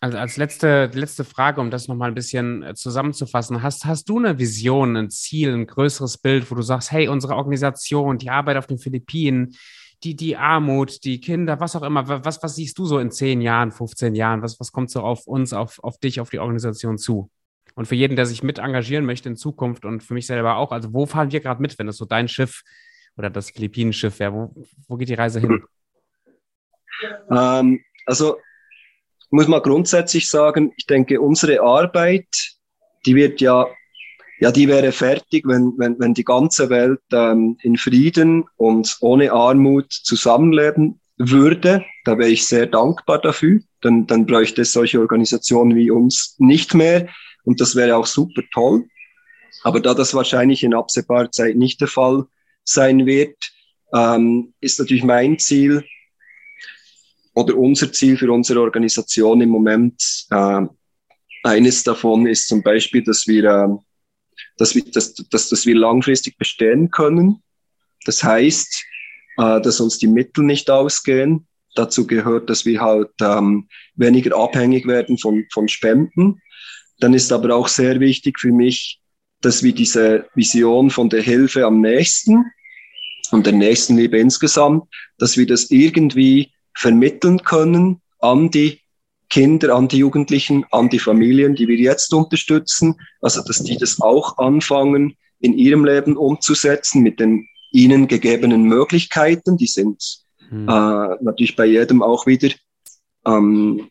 [0.00, 4.18] also als letzte, letzte Frage, um das nochmal ein bisschen äh, zusammenzufassen, hast, hast du
[4.18, 8.58] eine Vision, ein Ziel, ein größeres Bild, wo du sagst, hey, unsere Organisation, die Arbeit
[8.58, 9.56] auf den Philippinen,
[10.04, 13.40] die, die Armut, die Kinder, was auch immer, was, was siehst du so in 10
[13.40, 16.98] Jahren, 15 Jahren, was, was kommt so auf uns, auf, auf dich, auf die Organisation
[16.98, 17.30] zu?
[17.74, 20.72] Und für jeden, der sich mit engagieren möchte in Zukunft und für mich selber auch,
[20.72, 22.62] also wo fahren wir gerade mit, wenn das so dein Schiff
[23.16, 24.54] oder das Philippinenschiff wäre, wo,
[24.88, 25.62] wo geht die Reise hin?
[27.30, 28.36] Ähm, also
[29.30, 32.26] muss man grundsätzlich sagen, ich denke, unsere Arbeit,
[33.04, 33.66] die wird ja,
[34.38, 39.32] ja, die wäre fertig, wenn, wenn, wenn die ganze Welt ähm, in Frieden und ohne
[39.32, 41.84] Armut zusammenleben würde.
[42.04, 43.60] Da wäre ich sehr dankbar dafür.
[43.80, 47.08] Dann, dann bräuchte es solche Organisationen wie uns nicht mehr.
[47.44, 48.84] Und das wäre auch super toll.
[49.62, 52.26] Aber da das wahrscheinlich in absehbarer Zeit nicht der Fall
[52.64, 53.36] sein wird,
[53.94, 55.84] ähm, ist natürlich mein Ziel,
[57.36, 60.62] oder unser Ziel für unsere Organisation im Moment, äh,
[61.44, 63.68] eines davon ist zum Beispiel, dass wir, äh,
[64.56, 67.42] dass, wir dass, dass, dass wir langfristig bestehen können.
[68.06, 68.84] Das heißt,
[69.36, 71.46] äh, dass uns die Mittel nicht ausgehen.
[71.74, 76.40] Dazu gehört, dass wir halt ähm, weniger abhängig werden von, von Spenden.
[77.00, 78.98] Dann ist aber auch sehr wichtig für mich,
[79.42, 82.46] dass wir diese Vision von der Hilfe am nächsten
[83.30, 84.84] und der Nächstenliebe insgesamt,
[85.18, 88.80] dass wir das irgendwie vermitteln können an die
[89.28, 92.94] Kinder, an die Jugendlichen, an die Familien, die wir jetzt unterstützen.
[93.20, 99.56] Also, dass die das auch anfangen, in ihrem Leben umzusetzen mit den ihnen gegebenen Möglichkeiten.
[99.56, 100.02] Die sind
[100.48, 100.68] hm.
[100.68, 102.50] äh, natürlich bei jedem auch wieder,
[103.26, 103.88] ähm,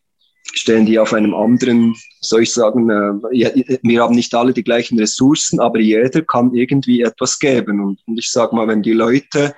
[0.54, 4.98] stehen die auf einem anderen, soll ich sagen, äh, wir haben nicht alle die gleichen
[4.98, 7.82] Ressourcen, aber jeder kann irgendwie etwas geben.
[7.82, 9.54] Und, und ich sage mal, wenn die Leute,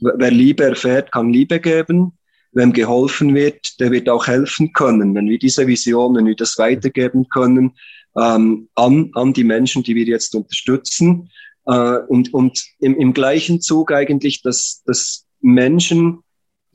[0.00, 2.12] wer Liebe erfährt, kann Liebe geben
[2.52, 5.14] wem geholfen wird, der wird auch helfen können.
[5.14, 7.72] Wenn wir diese Vision, wenn wir das weitergeben können
[8.16, 11.30] ähm, an, an die Menschen, die wir jetzt unterstützen.
[11.66, 16.20] Äh, und und im, im gleichen Zug eigentlich, dass, dass Menschen,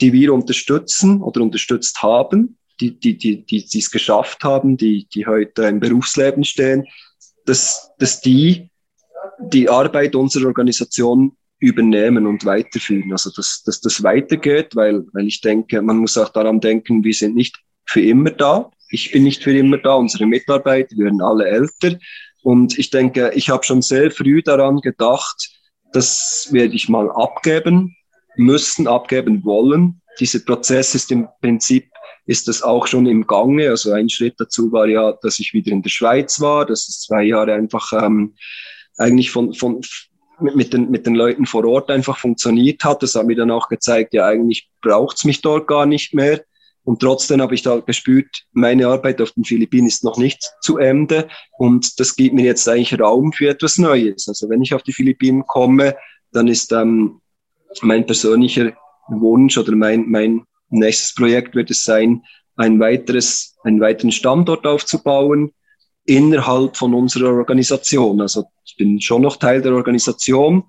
[0.02, 5.08] die wir unterstützen oder unterstützt haben, die, die, die, die, die es geschafft haben, die,
[5.14, 6.86] die heute im Berufsleben stehen,
[7.46, 8.70] dass, dass die
[9.40, 13.12] die Arbeit unserer Organisation übernehmen und weiterführen.
[13.12, 17.14] Also dass, dass das weitergeht, weil, weil ich denke, man muss auch daran denken, wir
[17.14, 18.72] sind nicht für immer da.
[18.90, 19.96] Ich bin nicht für immer da.
[19.96, 21.98] Unsere Mitarbeiter werden alle älter.
[22.44, 25.50] Und ich denke, ich habe schon sehr früh daran gedacht,
[25.92, 27.96] das werde ich mal abgeben
[28.36, 30.02] müssen, abgeben wollen.
[30.20, 31.90] Dieser Prozess ist im Prinzip
[32.26, 33.70] ist das auch schon im Gange.
[33.70, 37.02] Also ein Schritt dazu war ja, dass ich wieder in der Schweiz war, dass es
[37.02, 38.36] zwei Jahre einfach ähm,
[38.98, 39.82] eigentlich von, von,
[40.40, 43.04] mit, mit, den, mit den Leuten vor Ort einfach funktioniert hat.
[43.04, 46.44] Das hat mir dann auch gezeigt, ja, eigentlich braucht's mich dort gar nicht mehr.
[46.84, 50.78] Und trotzdem habe ich da gespürt, meine Arbeit auf den Philippinen ist noch nicht zu
[50.78, 51.28] Ende.
[51.58, 54.28] Und das gibt mir jetzt eigentlich Raum für etwas Neues.
[54.30, 55.98] Also wenn ich auf die Philippinen komme,
[56.32, 57.20] dann ist ähm,
[57.82, 58.72] mein persönlicher
[59.10, 62.24] Wunsch oder mein, mein nächstes Projekt wird es sein,
[62.56, 65.54] ein weiteres, einen weiteren Standort aufzubauen,
[66.08, 68.22] innerhalb von unserer Organisation.
[68.22, 70.64] Also ich bin schon noch Teil der Organisation,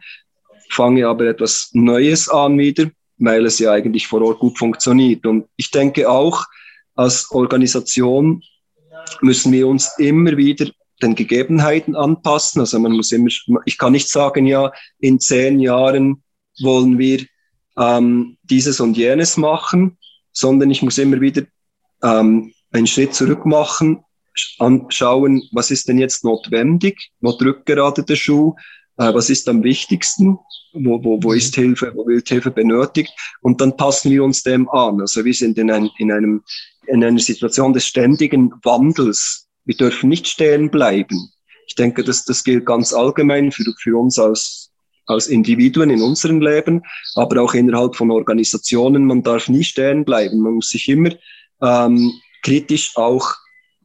[0.69, 5.25] fange aber etwas Neues an wieder, weil es ja eigentlich vor Ort gut funktioniert.
[5.25, 6.45] Und ich denke auch,
[6.95, 8.43] als Organisation
[9.23, 10.67] müssen wir uns immer wieder
[11.01, 12.61] den Gegebenheiten anpassen.
[12.61, 13.31] Also man muss immer,
[13.65, 16.25] ich kann nicht sagen, ja, in zehn Jahren
[16.61, 17.25] wollen wir
[17.77, 19.97] ähm, dieses und jenes machen,
[20.33, 21.43] sondern ich muss immer wieder
[22.03, 24.03] ähm, einen Schritt zurück machen,
[24.59, 28.55] anschauen, was ist denn jetzt notwendig, wo drückt gerade der Schuh,
[28.99, 30.39] äh, was ist am wichtigsten,
[30.73, 34.69] wo, wo, wo ist Hilfe, wo wird Hilfe benötigt und dann passen wir uns dem
[34.71, 35.01] an.
[35.01, 36.43] Also wir sind in, ein, in, einem,
[36.87, 39.49] in einer Situation des ständigen Wandels.
[39.65, 41.31] Wir dürfen nicht stehen bleiben.
[41.67, 44.71] Ich denke, das, das gilt ganz allgemein für, für uns als,
[45.07, 46.83] als Individuen in unserem Leben,
[47.15, 49.05] aber auch innerhalb von Organisationen.
[49.05, 50.41] Man darf nie stehen bleiben.
[50.41, 51.11] Man muss sich immer
[51.63, 52.13] ähm,
[52.43, 53.35] kritisch auch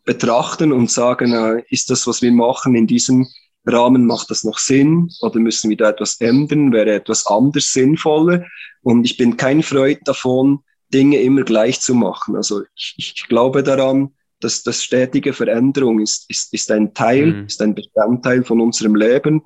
[0.06, 3.28] betrachten und sagen, äh, ist das, was wir machen in diesem
[3.66, 8.46] Rahmen, macht das noch Sinn oder müssen wir da etwas ändern, wäre etwas anders sinnvoller?
[8.82, 10.60] Und ich bin kein Freund davon,
[10.94, 12.36] Dinge immer gleich zu machen.
[12.36, 17.46] Also ich, ich glaube daran, dass das stetige Veränderung ist, ist, ist ein Teil, mhm.
[17.46, 19.42] ist ein Bestandteil von unserem Leben,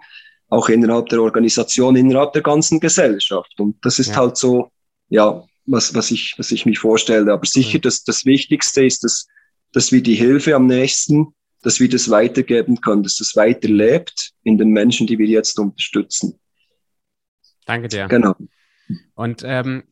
[0.49, 3.59] auch innerhalb der Organisation, innerhalb der ganzen Gesellschaft.
[3.59, 4.15] Und das ist ja.
[4.15, 4.71] halt so,
[5.09, 7.31] ja, was, was, ich, was ich mich vorstelle.
[7.31, 7.81] Aber sicher, mhm.
[7.81, 9.27] dass das Wichtigste ist, dass,
[9.73, 11.27] dass wir die Hilfe am nächsten,
[11.61, 16.39] dass wir das weitergeben können, dass das weiterlebt in den Menschen, die wir jetzt unterstützen.
[17.65, 18.07] Danke dir.
[18.07, 18.35] Genau.
[19.15, 19.83] Und ähm,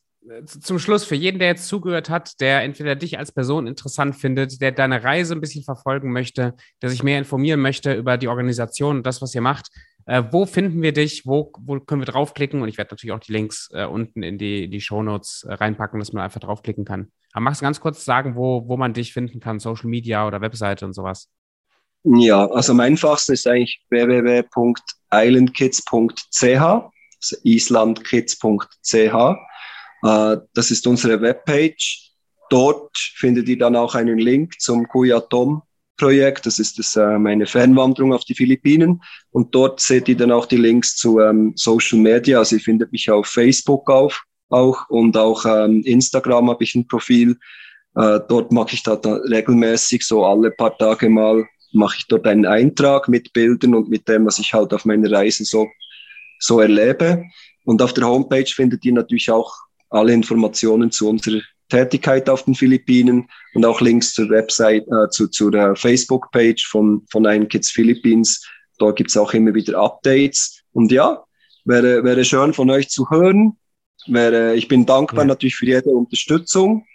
[0.47, 4.59] zum Schluss, für jeden, der jetzt zugehört hat, der entweder dich als Person interessant findet,
[4.61, 8.97] der deine Reise ein bisschen verfolgen möchte, der sich mehr informieren möchte über die Organisation
[8.97, 9.69] und das, was ihr macht,
[10.05, 11.25] äh, wo finden wir dich?
[11.25, 12.61] Wo, wo können wir draufklicken?
[12.61, 15.53] Und ich werde natürlich auch die Links äh, unten in die, die Show Notes äh,
[15.53, 17.11] reinpacken, dass man einfach draufklicken kann.
[17.33, 20.41] Aber magst du ganz kurz sagen, wo, wo man dich finden kann, Social Media oder
[20.41, 21.29] Webseite und sowas?
[22.03, 28.95] Ja, also am einfachsten ist eigentlich www.islandkids.ch, also islandkids.ch.
[30.03, 32.11] Äh, das ist unsere Webpage.
[32.51, 35.63] Dort findet ihr dann auch einen Link zum Kuyatom
[35.97, 36.45] Projekt.
[36.45, 39.01] Das ist das, äh, meine Fernwanderung auf die Philippinen.
[39.31, 42.39] Und dort seht ihr dann auch die Links zu ähm, Social Media.
[42.39, 46.87] Also ihr findet mich auf Facebook auf, auch und auch ähm, Instagram habe ich ein
[46.87, 47.37] Profil.
[47.95, 52.45] Äh, dort mache ich da regelmäßig so alle paar Tage mal mache ich dort einen
[52.45, 55.67] Eintrag mit Bildern und mit dem, was ich halt auf meiner Reise so,
[56.39, 57.23] so erlebe.
[57.65, 59.53] Und auf der Homepage findet ihr natürlich auch
[59.89, 65.27] alle Informationen zu unserer Tätigkeit auf den Philippinen und auch Links zur Website, äh, zu,
[65.27, 68.45] zu der Facebook-Page von, von Ein Kids Philippines.
[68.77, 70.61] Dort gibt's auch immer wieder Updates.
[70.73, 71.23] Und ja,
[71.63, 73.57] wäre, wäre schön von euch zu hören.
[74.07, 75.29] Wäre, ich bin dankbar ja.
[75.29, 76.85] natürlich für jede Unterstützung.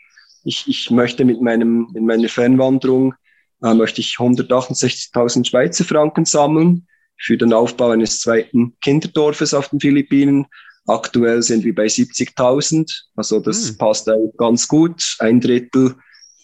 [0.45, 3.15] Ich, ich möchte mit meinem, in meiner Fernwanderung
[3.63, 6.87] äh, möchte ich 168.000 Schweizer Franken sammeln
[7.19, 10.47] für den Aufbau eines zweiten Kinderdorfes auf den Philippinen.
[10.91, 13.79] Aktuell sind wir bei 70.000, also das hm.
[13.79, 15.17] passt ganz gut.
[15.21, 15.95] Ein Drittel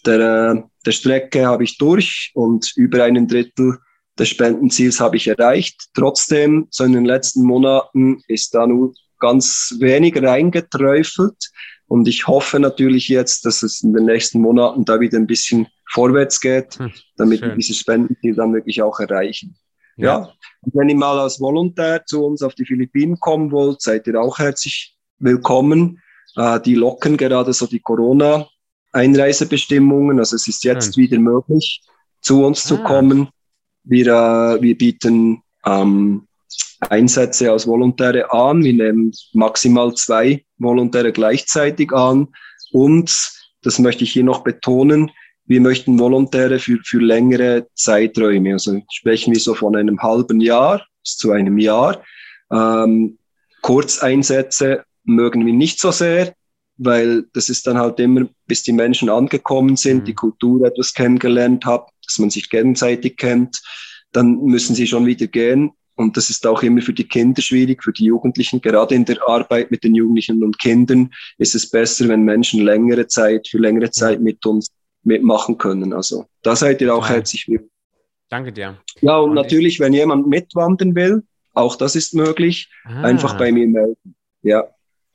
[0.05, 3.77] der, der Strecke habe ich durch und über einen Drittel
[4.17, 5.89] des Spendenziels habe ich erreicht.
[5.93, 11.51] Trotzdem, so in den letzten Monaten ist da nur ganz wenig reingeträufelt.
[11.87, 15.67] Und ich hoffe natürlich jetzt, dass es in den nächsten Monaten da wieder ein bisschen
[15.89, 17.49] vorwärts geht, hm, damit schön.
[17.49, 19.57] wir dieses Spendenziel dann wirklich auch erreichen.
[19.97, 20.19] Ja.
[20.19, 20.31] ja.
[20.61, 24.19] Und wenn ihr mal als Volontär zu uns auf die Philippinen kommen wollt, seid ihr
[24.21, 26.01] auch herzlich willkommen.
[26.35, 30.19] Äh, die locken gerade so die Corona-Einreisebestimmungen.
[30.19, 31.03] Also es ist jetzt Schön.
[31.03, 31.83] wieder möglich,
[32.21, 32.69] zu uns ah.
[32.69, 33.29] zu kommen.
[33.83, 36.27] Wir, äh, wir bieten ähm,
[36.81, 38.63] Einsätze als Volontäre an.
[38.63, 42.27] Wir nehmen maximal zwei Volontäre gleichzeitig an.
[42.71, 43.33] Und,
[43.63, 45.09] das möchte ich hier noch betonen,
[45.47, 48.53] wir möchten Volontäre für, für längere Zeiträume.
[48.53, 52.03] Also sprechen wir so von einem halben Jahr bis zu einem Jahr.
[52.51, 53.17] Ähm,
[53.61, 56.33] Kurzeinsätze mögen wir nicht so sehr,
[56.77, 60.05] weil das ist dann halt immer, bis die Menschen angekommen sind, mhm.
[60.05, 63.61] die Kultur etwas kennengelernt haben, dass man sich gegenseitig kennt,
[64.11, 65.71] dann müssen sie schon wieder gehen.
[65.95, 68.61] Und das ist auch immer für die Kinder schwierig, für die Jugendlichen.
[68.61, 73.07] Gerade in der Arbeit mit den Jugendlichen und Kindern ist es besser, wenn Menschen längere
[73.07, 74.67] Zeit, für längere Zeit mit uns
[75.07, 75.93] mitmachen können.
[75.93, 77.15] Also da seid ihr auch ja.
[77.15, 77.71] herzlich willkommen.
[78.29, 78.77] Danke dir.
[79.01, 79.79] Ja, und, und natürlich, ich...
[79.79, 83.01] wenn jemand mitwandern will, auch das ist möglich, ah.
[83.01, 84.15] einfach bei mir melden.
[84.43, 84.67] Ja.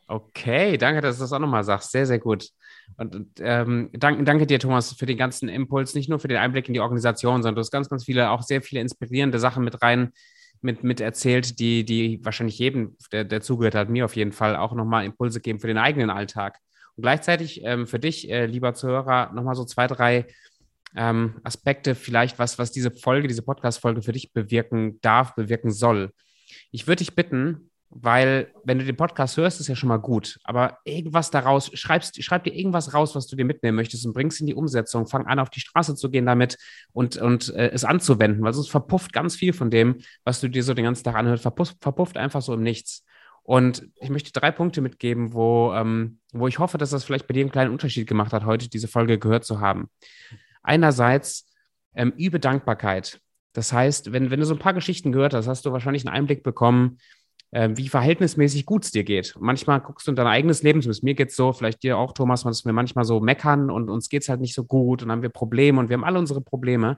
[0.09, 1.93] Okay, danke, dass du das auch nochmal sagst.
[1.93, 2.49] Sehr, sehr gut.
[2.97, 6.39] Und, und ähm, danke, danke dir, Thomas, für den ganzen Impuls, nicht nur für den
[6.39, 9.65] Einblick in die Organisation, sondern du hast ganz, ganz viele, auch sehr viele inspirierende Sachen
[9.65, 10.13] mit rein,
[10.61, 14.57] mit, mit erzählt, die, die wahrscheinlich jedem, der, der zugehört hat, mir auf jeden Fall
[14.57, 16.59] auch nochmal Impulse geben für den eigenen Alltag.
[16.97, 20.27] Und gleichzeitig ähm, für dich, äh, lieber Zuhörer, nochmal so zwei, drei
[20.95, 26.13] ähm, Aspekte vielleicht, was, was diese Folge, diese Podcast-Folge für dich bewirken darf, bewirken soll.
[26.71, 30.39] Ich würde dich bitten, weil wenn du den Podcast hörst, ist ja schon mal gut.
[30.45, 34.41] Aber irgendwas daraus, schreibst, schreib dir irgendwas raus, was du dir mitnehmen möchtest und bringst
[34.41, 35.07] in die Umsetzung.
[35.07, 36.57] Fang an, auf die Straße zu gehen damit
[36.93, 40.63] und, und äh, es anzuwenden, weil sonst verpufft ganz viel von dem, was du dir
[40.63, 43.05] so den ganzen Tag anhörst, verpufft, verpufft einfach so im Nichts.
[43.43, 47.35] Und ich möchte drei Punkte mitgeben, wo, ähm, wo ich hoffe, dass das vielleicht bei
[47.35, 49.91] dir einen kleinen Unterschied gemacht hat, heute diese Folge gehört zu haben.
[50.63, 51.51] Einerseits
[51.95, 53.21] ähm, übe Dankbarkeit.
[53.53, 56.15] Das heißt, wenn, wenn du so ein paar Geschichten gehört hast, hast du wahrscheinlich einen
[56.15, 56.99] Einblick bekommen,
[57.51, 59.35] äh, wie verhältnismäßig gut es dir geht.
[59.39, 62.45] manchmal guckst du in dein eigenes Leben, mir geht es so, vielleicht dir auch, Thomas,
[62.45, 65.23] dass wir manchmal so meckern und uns geht es halt nicht so gut und haben
[65.23, 66.97] wir Probleme und wir haben alle unsere Probleme.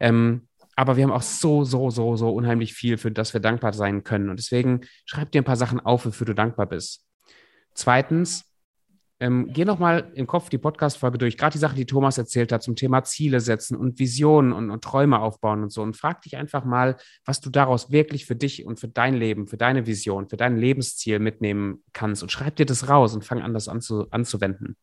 [0.00, 3.72] Ähm, aber wir haben auch so, so, so, so unheimlich viel, für das wir dankbar
[3.72, 4.28] sein können.
[4.28, 7.04] Und deswegen schreib dir ein paar Sachen auf, wofür du dankbar bist.
[7.72, 8.44] Zweitens,
[9.18, 12.62] ähm, geh nochmal im Kopf die Podcast-Folge durch, gerade die Sachen, die Thomas erzählt hat
[12.62, 15.80] zum Thema Ziele setzen und Visionen und, und, Träume aufbauen und so.
[15.80, 19.46] Und frag dich einfach mal, was du daraus wirklich für dich und für dein Leben,
[19.46, 22.22] für deine Vision, für dein Lebensziel mitnehmen kannst.
[22.22, 24.76] Und schreib dir das raus und fang an, das anzu, anzuwenden.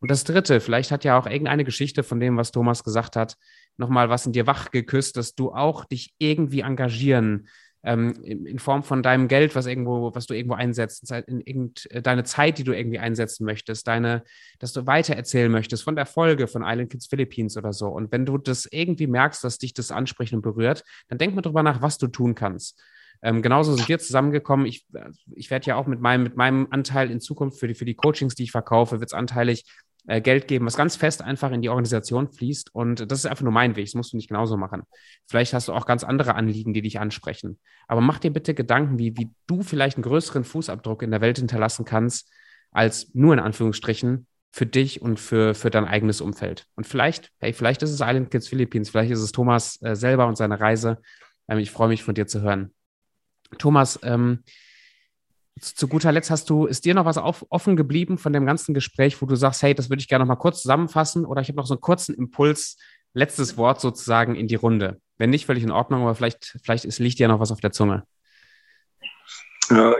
[0.00, 3.36] Und das Dritte, vielleicht hat ja auch irgendeine Geschichte von dem, was Thomas gesagt hat,
[3.80, 7.48] nochmal was in dir wach geküsst, dass du auch dich irgendwie engagieren
[7.82, 12.02] ähm, in Form von deinem Geld, was irgendwo, was du irgendwo einsetzt, in irgend, äh,
[12.02, 14.22] deine Zeit, die du irgendwie einsetzen möchtest, deine,
[14.58, 17.88] dass du weitererzählen möchtest von der Folge von Island Kids Philippines oder so.
[17.88, 21.42] Und wenn du das irgendwie merkst, dass dich das anspricht und berührt, dann denk mal
[21.42, 22.80] drüber nach, was du tun kannst.
[23.22, 24.66] Ähm, genauso sind wir zusammengekommen.
[24.66, 24.86] Ich,
[25.32, 27.94] ich werde ja auch mit meinem, mit meinem Anteil in Zukunft für die, für die
[27.94, 29.64] Coachings, die ich verkaufe, wird es anteilig
[30.06, 32.74] äh, Geld geben, was ganz fest einfach in die Organisation fließt.
[32.74, 33.86] Und das ist einfach nur mein Weg.
[33.86, 34.82] Das musst du nicht genauso machen.
[35.26, 37.58] Vielleicht hast du auch ganz andere Anliegen, die dich ansprechen.
[37.86, 41.38] Aber mach dir bitte Gedanken, wie, wie du vielleicht einen größeren Fußabdruck in der Welt
[41.38, 42.30] hinterlassen kannst,
[42.70, 46.66] als nur in Anführungsstrichen für dich und für, für dein eigenes Umfeld.
[46.74, 50.26] Und vielleicht, hey, vielleicht ist es Island Kids Philippines, vielleicht ist es Thomas äh, selber
[50.26, 50.98] und seine Reise.
[51.48, 52.72] Ähm, ich freue mich von dir zu hören.
[53.58, 54.42] Thomas, ähm,
[55.60, 58.72] zu guter Letzt hast du, ist dir noch was auf, offen geblieben von dem ganzen
[58.72, 61.48] Gespräch, wo du sagst, hey, das würde ich gerne noch mal kurz zusammenfassen oder ich
[61.48, 62.78] habe noch so einen kurzen Impuls,
[63.12, 65.00] letztes Wort sozusagen in die Runde.
[65.18, 67.72] Wenn nicht, völlig in Ordnung, aber vielleicht, vielleicht ist, liegt dir noch was auf der
[67.72, 68.04] Zunge.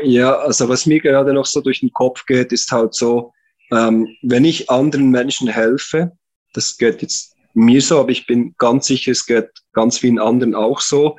[0.02, 3.32] Ja, also was mir gerade noch so durch den Kopf geht, ist halt so,
[3.70, 6.12] ähm, wenn ich anderen Menschen helfe,
[6.54, 10.54] das geht jetzt mir so, aber ich bin ganz sicher, es geht ganz vielen anderen
[10.54, 11.18] auch so,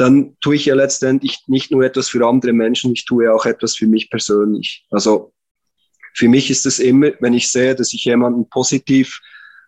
[0.00, 3.76] dann tue ich ja letztendlich nicht nur etwas für andere Menschen, ich tue auch etwas
[3.76, 4.86] für mich persönlich.
[4.90, 5.32] Also
[6.14, 9.20] für mich ist es immer, wenn ich sehe, dass ich jemanden positiv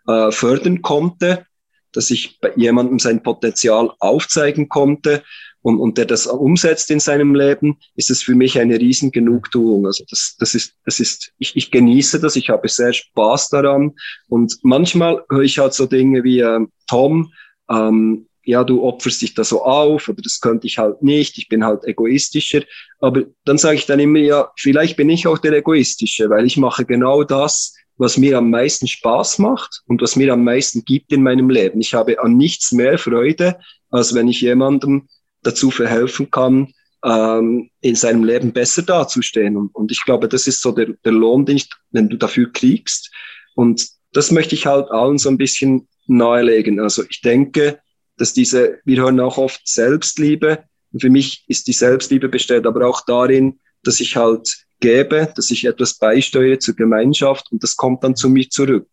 [0.07, 1.47] äh, fördern konnte,
[1.93, 5.23] dass ich bei jemandem sein Potenzial aufzeigen konnte
[5.63, 9.87] und, und der das umsetzt in seinem Leben, ist es für mich eine riesen Genugtuung.
[9.87, 13.97] Also das, das ist, das ist, ich, ich genieße das, ich habe sehr Spaß daran
[14.29, 17.33] und manchmal höre ich halt so Dinge wie äh, Tom,
[17.69, 21.49] ähm, ja, du opferst dich da so auf oder das könnte ich halt nicht, ich
[21.49, 22.63] bin halt egoistischer.
[23.01, 26.57] Aber dann sage ich dann immer, ja, vielleicht bin ich auch der Egoistische, weil ich
[26.57, 31.13] mache genau das, was mir am meisten Spaß macht und was mir am meisten gibt
[31.13, 31.81] in meinem Leben.
[31.81, 33.59] Ich habe an nichts mehr Freude,
[33.91, 35.09] als wenn ich jemandem
[35.43, 36.73] dazu verhelfen kann,
[37.05, 39.57] ähm, in seinem Leben besser dazustehen.
[39.57, 42.51] Und, und ich glaube, das ist so der, der Lohn, den, ich, den du dafür
[42.51, 43.11] kriegst.
[43.55, 46.81] Und das möchte ich halt allen so ein bisschen nahelegen.
[46.81, 47.81] Also ich denke,
[48.21, 50.65] dass diese, wir hören auch oft Selbstliebe.
[50.93, 55.51] Und für mich ist die Selbstliebe besteht aber auch darin, dass ich halt gebe, dass
[55.51, 58.91] ich etwas beisteuere zur Gemeinschaft und das kommt dann zu mir zurück.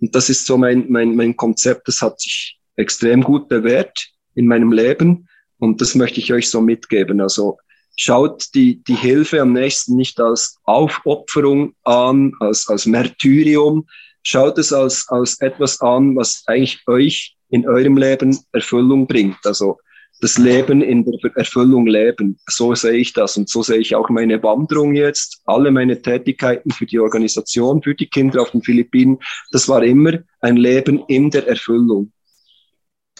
[0.00, 4.46] Und das ist so mein, mein, mein Konzept, das hat sich extrem gut bewährt in
[4.46, 7.20] meinem Leben und das möchte ich euch so mitgeben.
[7.20, 7.58] Also
[7.96, 13.86] schaut die, die Hilfe am nächsten nicht als Aufopferung an, als, als Märtyrium,
[14.22, 19.38] schaut es als, als etwas an, was eigentlich euch in eurem Leben Erfüllung bringt.
[19.44, 19.78] Also
[20.20, 22.38] das Leben in der Erfüllung leben.
[22.46, 26.70] So sehe ich das und so sehe ich auch meine Wanderung jetzt, alle meine Tätigkeiten
[26.70, 29.18] für die Organisation, für die Kinder auf den Philippinen.
[29.50, 32.12] Das war immer ein Leben in der Erfüllung.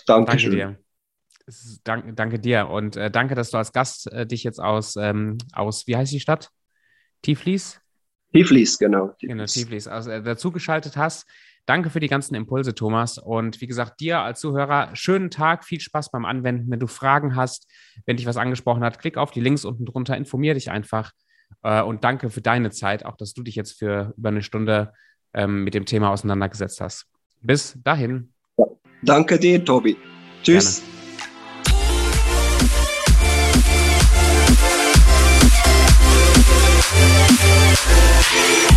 [0.07, 0.59] Dankeschön.
[0.59, 0.79] Danke dir.
[1.83, 5.39] Danke, danke dir und äh, danke, dass du als Gast äh, dich jetzt aus, ähm,
[5.53, 6.51] aus, wie heißt die Stadt?
[7.23, 7.81] Tiflis?
[8.33, 9.09] Tiflis, genau.
[9.19, 9.29] Tiflis.
[9.29, 9.89] Genau, Tiflis.
[9.89, 11.27] Also, äh, dazugeschaltet hast.
[11.71, 13.17] Danke für die ganzen Impulse, Thomas.
[13.17, 16.69] Und wie gesagt, dir als Zuhörer, schönen Tag, viel Spaß beim Anwenden.
[16.69, 17.71] Wenn du Fragen hast,
[18.07, 21.13] wenn dich was angesprochen hat, klick auf die Links unten drunter, informier dich einfach.
[21.63, 24.93] Äh, und danke für deine Zeit, auch dass du dich jetzt für über eine Stunde
[25.33, 27.07] ähm, mit dem Thema auseinandergesetzt hast.
[27.41, 28.33] Bis dahin.
[29.03, 29.97] Danke dir, Tobi.
[30.43, 30.83] Tschüss.
[30.83, 31.01] Gerne.
[38.33, 38.70] Yeah.